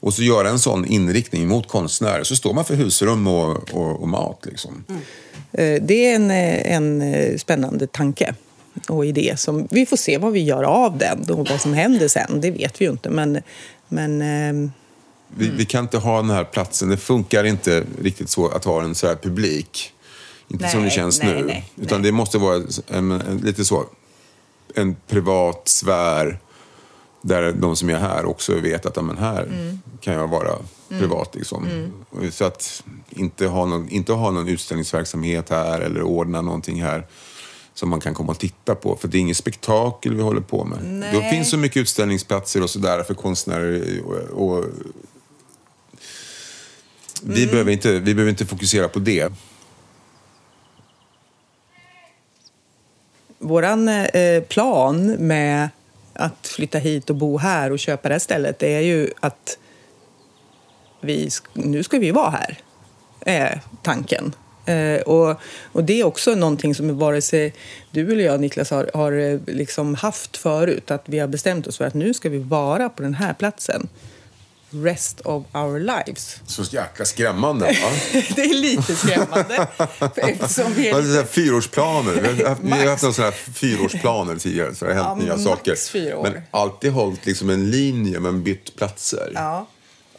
Och 0.00 0.14
så 0.14 0.22
göra 0.22 0.48
en 0.48 0.58
sån 0.58 0.84
inriktning 0.84 1.48
mot 1.48 1.68
konstnärer. 1.68 2.24
Så 2.24 2.36
står 2.36 2.54
man 2.54 2.64
för 2.64 2.74
husrum 2.74 3.26
och, 3.26 3.74
och, 3.74 4.02
och 4.02 4.08
mat. 4.08 4.46
Liksom. 4.46 4.84
Eh, 5.52 5.82
Det 5.82 6.06
är 6.06 6.14
en, 6.14 6.30
eh, 6.30 6.72
en 6.76 7.02
eh, 7.02 7.36
spännande 7.36 7.86
tanke 7.86 8.34
och 8.88 9.06
idé. 9.06 9.34
Som, 9.36 9.68
vi 9.70 9.86
får 9.86 9.96
se 9.96 10.18
vad 10.18 10.32
vi 10.32 10.42
gör 10.42 10.62
av 10.62 10.98
den 10.98 11.30
och 11.30 11.48
vad 11.48 11.60
som 11.60 11.72
händer 11.72 12.08
sen. 12.08 12.40
Det 12.40 12.50
vet 12.50 12.80
vi 12.80 12.84
ju 12.84 12.90
inte. 12.90 13.10
Men, 13.10 13.42
men 13.88 14.22
Vi, 15.28 15.48
vi 15.48 15.64
kan 15.64 15.84
inte 15.84 15.98
ha 15.98 16.16
den 16.16 16.30
här 16.30 16.44
platsen. 16.44 16.88
Det 16.88 16.96
funkar 16.96 17.44
inte 17.44 17.84
riktigt 18.02 18.30
så 18.30 18.48
att 18.48 18.64
ha 18.64 18.82
en 18.82 18.94
så 18.94 19.06
här 19.06 19.16
publik. 19.16 19.92
Inte 20.48 20.64
Nej, 20.64 20.72
som 20.72 20.82
det 20.82 20.90
känns 20.90 21.22
nej, 21.22 21.34
nu. 21.34 21.44
nej, 21.44 21.72
Utan 21.76 22.02
det 22.02 22.12
måste 22.12 22.38
vara 22.38 22.62
en, 22.86 23.10
en, 23.10 23.38
lite 23.38 23.64
så. 23.64 23.84
En 24.74 24.96
privat 25.06 25.68
sfär. 25.68 26.38
Där 27.22 27.52
de 27.52 27.76
som 27.76 27.90
är 27.90 27.98
här 27.98 28.24
också 28.24 28.54
vet 28.54 28.86
att 28.86 29.04
men 29.04 29.18
här 29.18 29.42
Mm. 29.42 29.80
kan 30.00 30.14
jag 30.14 30.28
vara 30.28 30.58
privat. 30.88 31.34
Liksom. 31.34 31.92
Och 32.10 32.22
Så 32.32 32.44
att 32.44 32.82
inte 33.10 33.46
ha, 33.46 33.64
någon, 33.66 33.88
inte 33.88 34.12
ha 34.12 34.30
någon 34.30 34.48
utställningsverksamhet 34.48 35.50
här 35.50 35.80
eller 35.80 36.02
ordna 36.02 36.40
någonting 36.40 36.82
här 36.82 37.06
som 37.74 37.88
man 37.88 38.00
kan 38.00 38.14
komma 38.14 38.32
och 38.32 38.38
titta 38.38 38.74
på. 38.74 38.96
För 38.96 39.08
det 39.08 39.18
är 39.18 39.20
inget 39.20 39.36
spektakel 39.36 40.14
vi 40.14 40.22
håller 40.22 40.40
på 40.40 40.64
med. 40.64 40.78
Nej. 40.84 41.12
Det 41.12 41.30
finns 41.30 41.50
så 41.50 41.56
mycket 41.56 41.76
utställningsplatser 41.76 42.62
och 42.62 42.70
sådär 42.70 43.02
för 43.02 43.14
konstnärer. 43.14 44.00
Och, 44.04 44.48
och 44.56 44.64
vi, 47.22 47.42
Mm. 47.42 47.50
behöver 47.50 47.72
inte, 47.72 47.92
vi 47.92 48.14
behöver 48.14 48.30
inte 48.30 48.46
fokusera 48.46 48.88
på 48.88 48.98
det. 48.98 49.32
våran 53.38 53.88
eh, 53.88 54.42
plan 54.42 55.06
med 55.06 55.68
att 56.12 56.46
flytta 56.46 56.78
hit 56.78 57.10
och 57.10 57.16
bo 57.16 57.38
här 57.38 57.72
och 57.72 57.78
köpa 57.78 58.08
det 58.08 58.14
här 58.14 58.18
stället 58.18 58.58
det 58.58 58.74
är 58.74 58.80
ju 58.80 59.10
att 59.20 59.58
vi, 61.00 61.30
nu 61.52 61.82
ska 61.82 61.98
vi 61.98 62.10
vara 62.10 62.30
här, 62.30 62.58
är 63.20 63.60
tanken. 63.82 64.34
Eh, 64.66 65.00
och, 65.00 65.40
och 65.72 65.84
det 65.84 66.00
är 66.00 66.04
också 66.04 66.34
någonting 66.34 66.74
som 66.74 66.98
vare 66.98 67.22
sig 67.22 67.54
du 67.90 68.12
eller 68.12 68.24
jag, 68.24 68.40
Niklas, 68.40 68.70
har, 68.70 68.90
har 68.94 69.12
eh, 69.12 69.40
liksom 69.46 69.94
haft 69.94 70.36
förut. 70.36 70.90
Att 70.90 71.02
vi 71.06 71.18
har 71.18 71.28
bestämt 71.28 71.66
oss 71.66 71.76
för 71.76 71.84
att 71.84 71.94
nu 71.94 72.14
ska 72.14 72.28
vi 72.28 72.38
vara 72.38 72.88
på 72.88 73.02
den 73.02 73.14
här 73.14 73.34
platsen. 73.34 73.88
Rest 74.84 75.20
of 75.20 75.44
our 75.52 75.78
lives. 75.78 76.40
Så 76.46 76.62
jäkla 76.62 77.04
skrämmande, 77.04 77.66
va? 77.66 77.90
det 78.36 78.42
är 78.42 78.54
lite 78.54 78.94
skrämmande. 78.96 79.66
eftersom 80.16 80.72
vi 80.74 80.88
är 80.88 80.92
Ja, 80.92 81.00
det 81.00 81.02
är 81.02 81.08
så 81.08 81.12
här 81.12 81.22
lite... 81.22 81.32
fyraårsplaner. 81.32 82.12
Vi 82.12 82.42
har 82.42 82.48
haft, 82.48 82.62
vi 82.62 82.70
har 82.70 82.76
Max. 82.78 82.90
haft 82.90 83.02
några 83.02 83.14
sådana 83.14 83.30
här 83.30 83.52
fyraårsplaner 83.52 84.36
tidigare, 84.36 84.74
så 84.74 84.84
det 84.84 84.94
har 84.94 85.04
hänt 85.04 85.22
Ja, 85.28 85.34
nya 85.36 85.44
saker. 85.44 86.22
Men 86.22 86.42
alltid 86.50 86.92
hållit 86.92 87.26
liksom 87.26 87.50
en 87.50 87.70
linje, 87.70 88.20
men 88.20 88.42
bytt 88.42 88.76
platser. 88.76 89.32
Ja. 89.34 89.66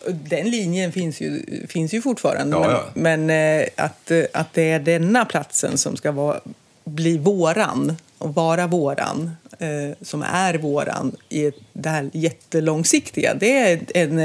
Den 0.10 0.50
linjen 0.50 0.92
finns 0.92 1.22
ju, 1.22 1.44
finns 1.70 1.94
ju 1.94 2.02
fortfarande. 2.02 2.58
Ja, 2.58 2.72
ja. 2.72 2.84
Men, 2.94 3.26
men 3.26 3.60
eh, 3.62 3.68
att, 3.78 4.12
eh, 4.12 4.24
att 4.34 4.54
det 4.54 4.72
är 4.72 4.80
denna 4.80 5.26
platsen 5.26 5.78
som 5.78 5.98
ska 5.98 6.12
vara, 6.12 6.40
bli 6.88 7.18
våran 7.18 7.98
och 8.18 8.36
vara 8.36 8.68
våran, 8.68 9.32
eh, 9.60 9.98
som 10.02 10.22
är 10.22 10.54
våran 10.54 11.16
i 11.30 11.52
det 11.74 11.90
här 11.90 12.10
jättelångsiktiga. 12.14 13.34
Det 13.34 13.58
är 13.58 13.80
en 13.94 14.20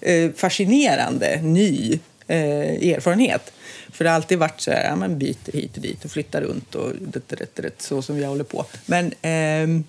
eh, 0.00 0.30
fascinerande 0.36 1.40
ny 1.42 1.98
eh, 2.26 2.92
erfarenhet. 2.92 3.52
För 3.92 4.04
det 4.04 4.10
har 4.10 4.14
alltid 4.14 4.38
varit 4.38 4.60
så 4.60 4.70
här, 4.70 4.84
ja, 4.84 4.96
man 4.96 5.18
byter 5.18 5.52
hit 5.52 5.76
och 5.76 5.82
dit 5.82 6.04
och 6.04 6.10
flyttar 6.10 6.40
runt 6.40 6.74
och 6.74 6.92
det, 7.00 7.28
det, 7.28 7.36
det, 7.36 7.62
det, 7.62 7.82
så 7.82 8.02
som 8.02 8.16
vi 8.16 8.24
håller 8.24 8.44
på. 8.44 8.64
Men 8.86 9.12
ehm, 9.22 9.84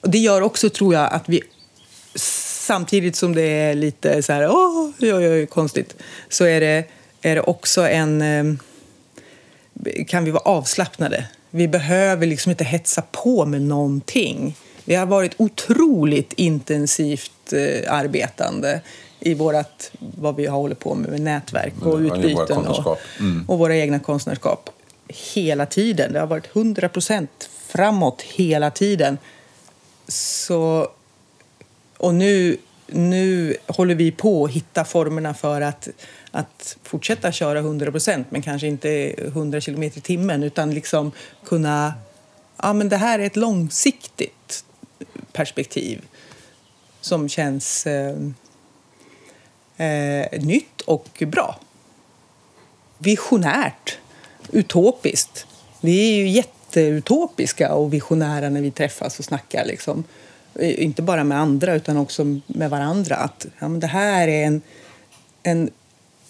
och 0.00 0.10
det 0.10 0.18
gör 0.18 0.40
också, 0.40 0.70
tror 0.70 0.94
jag, 0.94 1.12
att 1.12 1.28
vi 1.28 1.42
samtidigt 2.14 3.16
som 3.16 3.34
det 3.34 3.42
är 3.42 3.74
lite 3.74 4.22
så 4.22 4.32
här, 4.32 4.50
åh, 4.50 4.90
oj, 5.00 5.14
oj, 5.14 5.28
oj, 5.28 5.46
konstigt, 5.46 5.96
så 6.28 6.44
är 6.44 6.60
det, 6.60 6.84
är 7.22 7.34
det 7.34 7.40
också 7.40 7.88
en... 7.88 8.22
Ehm, 8.22 8.58
kan 10.08 10.24
vi 10.24 10.30
vara 10.30 10.42
avslappnade. 10.42 11.24
Vi 11.50 11.68
behöver 11.68 12.26
liksom 12.26 12.50
inte 12.50 12.64
hetsa 12.64 13.02
på 13.12 13.46
med 13.46 13.62
någonting. 13.62 14.56
Vi 14.84 14.94
har 14.94 15.06
varit 15.06 15.34
otroligt 15.36 16.32
intensivt 16.32 17.52
eh, 17.52 17.94
arbetande 17.94 18.80
i 19.20 19.34
vårat, 19.34 19.92
vad 19.98 20.36
vi 20.36 20.46
har 20.46 20.58
hållit 20.58 20.78
på 20.78 20.94
med, 20.94 21.10
med 21.10 21.20
nätverk 21.20 21.74
och 21.82 21.98
Mm, 21.98 22.06
i 22.06 22.08
våra 22.08 22.18
utbyten 22.18 22.66
och. 22.66 22.98
Mm. 23.20 23.44
och 23.48 23.58
våra 23.58 23.76
egna 23.76 23.98
konstnärskap 23.98 24.70
hela 25.34 25.66
tiden. 25.66 26.12
Det 26.12 26.20
har 26.20 26.26
varit 26.26 26.56
100 26.56 26.88
procent 26.88 27.50
framåt 27.66 28.22
hela 28.22 28.70
tiden. 28.70 29.18
Så, 30.08 30.88
och 31.96 32.14
nu, 32.14 32.56
nu 32.92 33.56
håller 33.66 33.94
vi 33.94 34.10
på 34.10 34.44
att 34.44 34.50
hitta 34.50 34.84
formerna 34.84 35.34
för 35.34 35.60
att, 35.60 35.88
att 36.30 36.76
fortsätta 36.82 37.32
köra 37.32 37.58
100 37.58 37.90
procent 37.90 38.26
men 38.30 38.42
kanske 38.42 38.66
inte 38.66 39.14
100 39.18 39.60
km 39.60 39.82
i 39.82 39.90
timmen 39.90 40.42
utan 40.42 40.74
liksom 40.74 41.12
kunna... 41.44 41.94
Ja, 42.62 42.72
men 42.72 42.88
det 42.88 42.96
här 42.96 43.18
är 43.18 43.26
ett 43.26 43.36
långsiktigt 43.36 44.64
perspektiv 45.32 46.00
som 47.00 47.28
känns 47.28 47.86
eh, 47.86 48.16
eh, 49.76 50.40
nytt 50.40 50.80
och 50.80 51.22
bra. 51.26 51.60
Visionärt, 52.98 53.98
utopiskt. 54.52 55.46
Vi 55.80 56.10
är 56.10 56.16
ju 56.16 56.28
jätteutopiska 56.28 57.74
och 57.74 57.92
visionära 57.92 58.48
när 58.48 58.60
vi 58.60 58.70
träffas 58.70 59.18
och 59.18 59.24
snackar. 59.24 59.64
Liksom. 59.64 60.04
Eh, 60.54 60.84
Inte 60.84 61.02
bara 61.02 61.24
med 61.24 61.38
andra, 61.38 61.74
utan 61.74 61.96
också 61.96 62.24
med 62.46 62.70
varandra. 62.70 63.16
Att 63.16 63.46
ja, 63.58 63.68
men 63.68 63.80
det 63.80 63.86
här 63.86 64.28
är 64.28 64.46
en, 64.46 64.62
en 65.42 65.70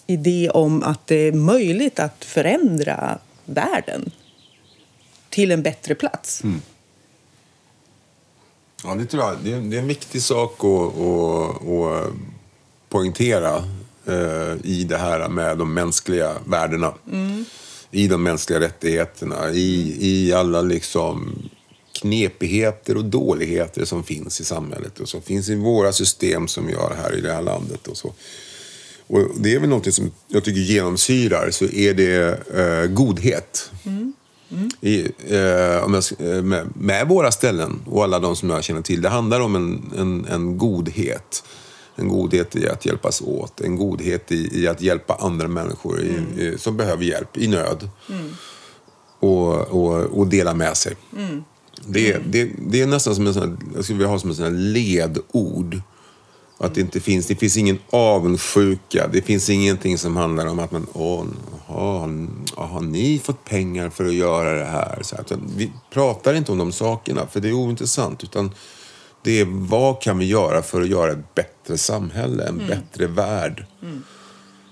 idé 0.07 0.49
om 0.49 0.83
att 0.83 1.07
det 1.07 1.15
är 1.15 1.31
möjligt 1.31 1.99
att 1.99 2.25
förändra 2.25 3.17
världen 3.45 4.11
till 5.29 5.51
en 5.51 5.61
bättre 5.63 5.95
plats. 5.95 6.41
Ja, 8.83 8.95
det 8.95 9.05
tror 9.05 9.23
jag. 9.23 9.37
Det 9.43 9.53
är, 9.53 9.59
det 9.61 9.75
är 9.75 9.81
en 9.81 9.87
viktig 9.87 10.21
sak 10.21 10.63
att, 10.63 10.97
att, 10.97 11.67
att 11.67 12.13
poängtera 12.89 13.55
eh, 14.07 14.55
i 14.63 14.85
det 14.89 14.97
här 14.97 15.29
med 15.29 15.57
de 15.57 15.73
mänskliga 15.73 16.31
värdena. 16.45 16.93
I 17.91 18.07
de 18.07 18.23
mänskliga 18.23 18.59
rättigheterna, 18.59 19.49
i, 19.49 19.97
i 19.99 20.33
alla 20.33 20.61
liksom 20.61 21.35
knepigheter 22.01 22.97
och 22.97 23.05
dåligheter 23.05 23.85
som 23.85 24.03
finns 24.03 24.41
i 24.41 24.45
samhället 24.45 24.99
och 24.99 25.09
som 25.09 25.21
finns 25.21 25.49
i 25.49 25.55
våra 25.55 25.91
system 25.91 26.47
som 26.47 26.67
vi 26.67 26.73
har 26.73 26.95
här 27.03 27.17
i 27.17 27.21
det 27.21 27.33
här 27.33 27.41
landet. 27.41 27.87
Och 27.87 27.97
så. 27.97 28.13
Och 29.07 29.19
det 29.39 29.53
är 29.53 29.59
väl 29.59 29.69
något 29.69 29.93
som 29.93 30.11
jag 30.27 30.43
tycker 30.43 30.61
genomsyrar, 30.61 31.51
så 31.51 31.65
är 31.65 31.93
det 31.93 32.39
eh, 32.53 32.85
godhet. 32.91 33.71
I, 34.81 34.99
eh, 35.05 35.83
om 35.83 35.93
jag, 35.93 36.01
sk- 36.01 36.35
eh, 36.37 36.43
med, 36.43 36.67
med 36.75 37.07
våra 37.07 37.31
ställen 37.31 37.81
och 37.85 38.03
alla 38.03 38.19
de 38.19 38.35
som 38.35 38.49
jag 38.49 38.63
känner 38.63 38.81
till. 38.81 39.01
Det 39.01 39.09
handlar 39.09 39.39
om 39.39 39.55
en, 39.55 39.91
en, 39.97 40.25
en 40.25 40.57
godhet. 40.57 41.43
En 41.95 42.07
godhet 42.07 42.55
i 42.55 42.69
att 42.69 42.85
hjälpas 42.85 43.21
åt. 43.21 43.61
En 43.61 43.75
godhet 43.75 44.31
i, 44.31 44.61
i 44.61 44.67
att 44.67 44.81
hjälpa 44.81 45.15
andra 45.15 45.47
människor 45.47 46.01
i, 46.01 46.41
i, 46.41 46.57
som 46.57 46.77
behöver 46.77 47.03
hjälp 47.03 47.37
i 47.37 47.47
nöd. 47.47 47.89
Och, 49.19 49.53
och, 49.53 50.19
och 50.19 50.27
dela 50.27 50.53
med 50.53 50.77
sig. 50.77 50.95
Det, 51.87 52.17
det, 52.25 52.49
det 52.59 52.81
är 52.81 52.87
nästan 52.87 53.15
som 53.15 53.27
en 53.27 53.33
sån 53.33 53.43
här, 53.43 53.57
jag 53.75 53.83
skulle 53.83 53.97
vilja 53.97 54.11
ha 54.11 54.19
som 54.19 54.29
en 54.29 54.35
sån 54.35 54.45
här 54.45 54.51
ledord. 54.51 55.81
Att 56.57 56.75
det 56.75 56.81
inte 56.81 56.99
finns, 56.99 57.27
det 57.27 57.35
finns 57.35 57.57
ingen 57.57 57.79
avundsjuka. 57.89 59.09
Det 59.13 59.21
finns 59.21 59.49
ingenting 59.49 59.97
som 59.97 60.17
handlar 60.17 60.47
om 60.47 60.59
att 60.59 60.71
man, 60.71 60.87
åh, 60.93 61.25
har, 61.65 62.27
har 62.55 62.81
ni 62.81 63.19
fått 63.19 63.45
pengar 63.45 63.89
för 63.89 64.05
att 64.05 64.13
göra 64.13 64.53
det 64.59 64.65
här? 64.65 64.99
Så 65.01 65.15
att 65.15 65.31
vi 65.55 65.71
pratar 65.93 66.33
inte 66.33 66.51
om 66.51 66.57
de 66.57 66.71
sakerna, 66.71 67.27
för 67.27 67.39
det 67.39 67.49
är 67.49 67.53
ointressant. 67.53 68.23
Utan 68.23 68.51
det 69.23 69.39
är 69.39 69.45
vad 69.49 70.01
kan 70.01 70.17
vi 70.17 70.25
göra 70.25 70.61
för 70.61 70.81
att 70.81 70.87
göra 70.87 71.11
ett 71.11 71.35
bättre 71.35 71.77
samhälle, 71.77 72.47
en 72.47 72.67
bättre 72.67 73.07
värld. 73.07 73.65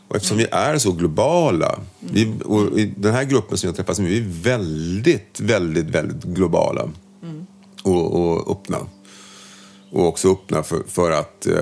Och 0.10 0.16
eftersom 0.16 0.38
vi 0.38 0.48
är 0.52 0.78
så 0.78 0.92
globala, 0.92 1.80
vi, 2.00 2.34
och 2.46 2.80
i 2.80 2.94
den 2.98 3.14
här 3.14 3.24
gruppen 3.24 3.58
som 3.58 3.68
jag 3.68 3.76
träffas 3.76 4.00
med, 4.00 4.10
vi 4.10 4.18
är 4.18 4.44
väldigt, 4.44 5.40
väldigt, 5.40 5.86
väldigt 5.86 6.24
globala 6.24 6.90
och, 7.84 8.14
och 8.16 8.52
öppna. 8.52 8.78
Och 9.92 10.08
också 10.08 10.32
öppna 10.32 10.64
för, 10.64 10.84
för 10.88 11.12
att 11.12 11.48
eh, 11.48 11.56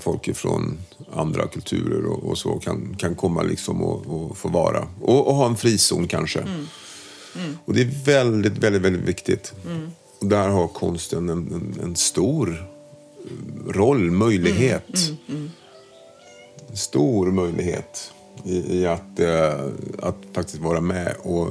folk 0.00 0.36
från 0.36 0.78
andra 1.12 1.46
kulturer 1.46 2.06
och, 2.06 2.24
och 2.24 2.38
så 2.38 2.58
kan, 2.58 2.96
kan 2.98 3.14
komma 3.14 3.42
liksom 3.42 3.82
och, 3.82 4.06
och 4.06 4.36
få 4.36 4.48
vara. 4.48 4.88
Och, 5.00 5.28
och 5.28 5.34
ha 5.34 5.46
en 5.46 5.56
frizon 5.56 6.08
kanske. 6.08 6.44
Och 7.64 7.74
det 7.74 7.80
är 7.80 8.04
väldigt, 8.04 8.58
väldigt, 8.58 8.82
väldigt 8.82 9.08
viktigt. 9.08 9.52
Och 10.20 10.26
där 10.26 10.48
har 10.48 10.68
konsten 10.68 11.28
en, 11.28 11.38
en, 11.38 11.80
en 11.82 11.96
stor 11.96 12.66
roll, 13.68 14.10
möjlighet. 14.10 15.10
Stor 16.74 17.26
möjlighet 17.26 18.12
i, 18.44 18.78
i 18.78 18.86
att, 18.86 19.20
eh, 19.20 19.66
att 20.02 20.16
faktiskt 20.32 20.58
vara 20.58 20.80
med 20.80 21.14
och 21.22 21.48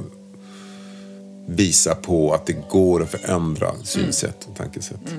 visa 1.46 1.94
på 1.94 2.32
att 2.32 2.46
det 2.46 2.68
går 2.70 3.02
att 3.02 3.10
förändra 3.10 3.74
synsätt 3.82 4.48
och 4.50 4.56
tankesätt. 4.56 5.14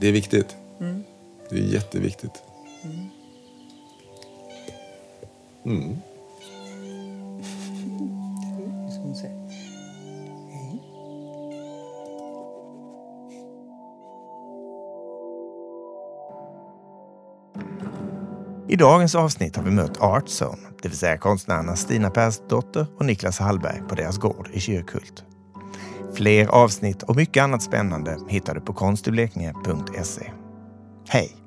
Det 0.00 0.08
är 0.08 0.12
viktigt. 0.12 0.56
Det 1.50 1.56
är 1.56 1.62
jätteviktigt. 1.62 2.42
Dagens 18.80 19.14
avsnitt 19.14 19.56
har 19.56 19.62
vi 19.62 19.70
mött 19.70 20.00
Artzone, 20.00 20.68
det 20.82 20.88
vill 20.88 20.98
säga 20.98 21.18
konstnärerna 21.18 21.76
Stina 21.76 22.10
Persdotter 22.10 22.86
och 22.98 23.04
Niklas 23.04 23.38
Hallberg 23.38 23.82
på 23.88 23.94
deras 23.94 24.18
gård 24.18 24.48
i 24.52 24.60
Kyrkhult. 24.60 25.24
Fler 26.14 26.46
avsnitt 26.46 27.02
och 27.02 27.16
mycket 27.16 27.42
annat 27.42 27.62
spännande 27.62 28.18
hittar 28.28 28.54
du 28.54 28.60
på 28.60 28.72
konstiblekinge.se. 28.72 30.30
Hej! 31.08 31.39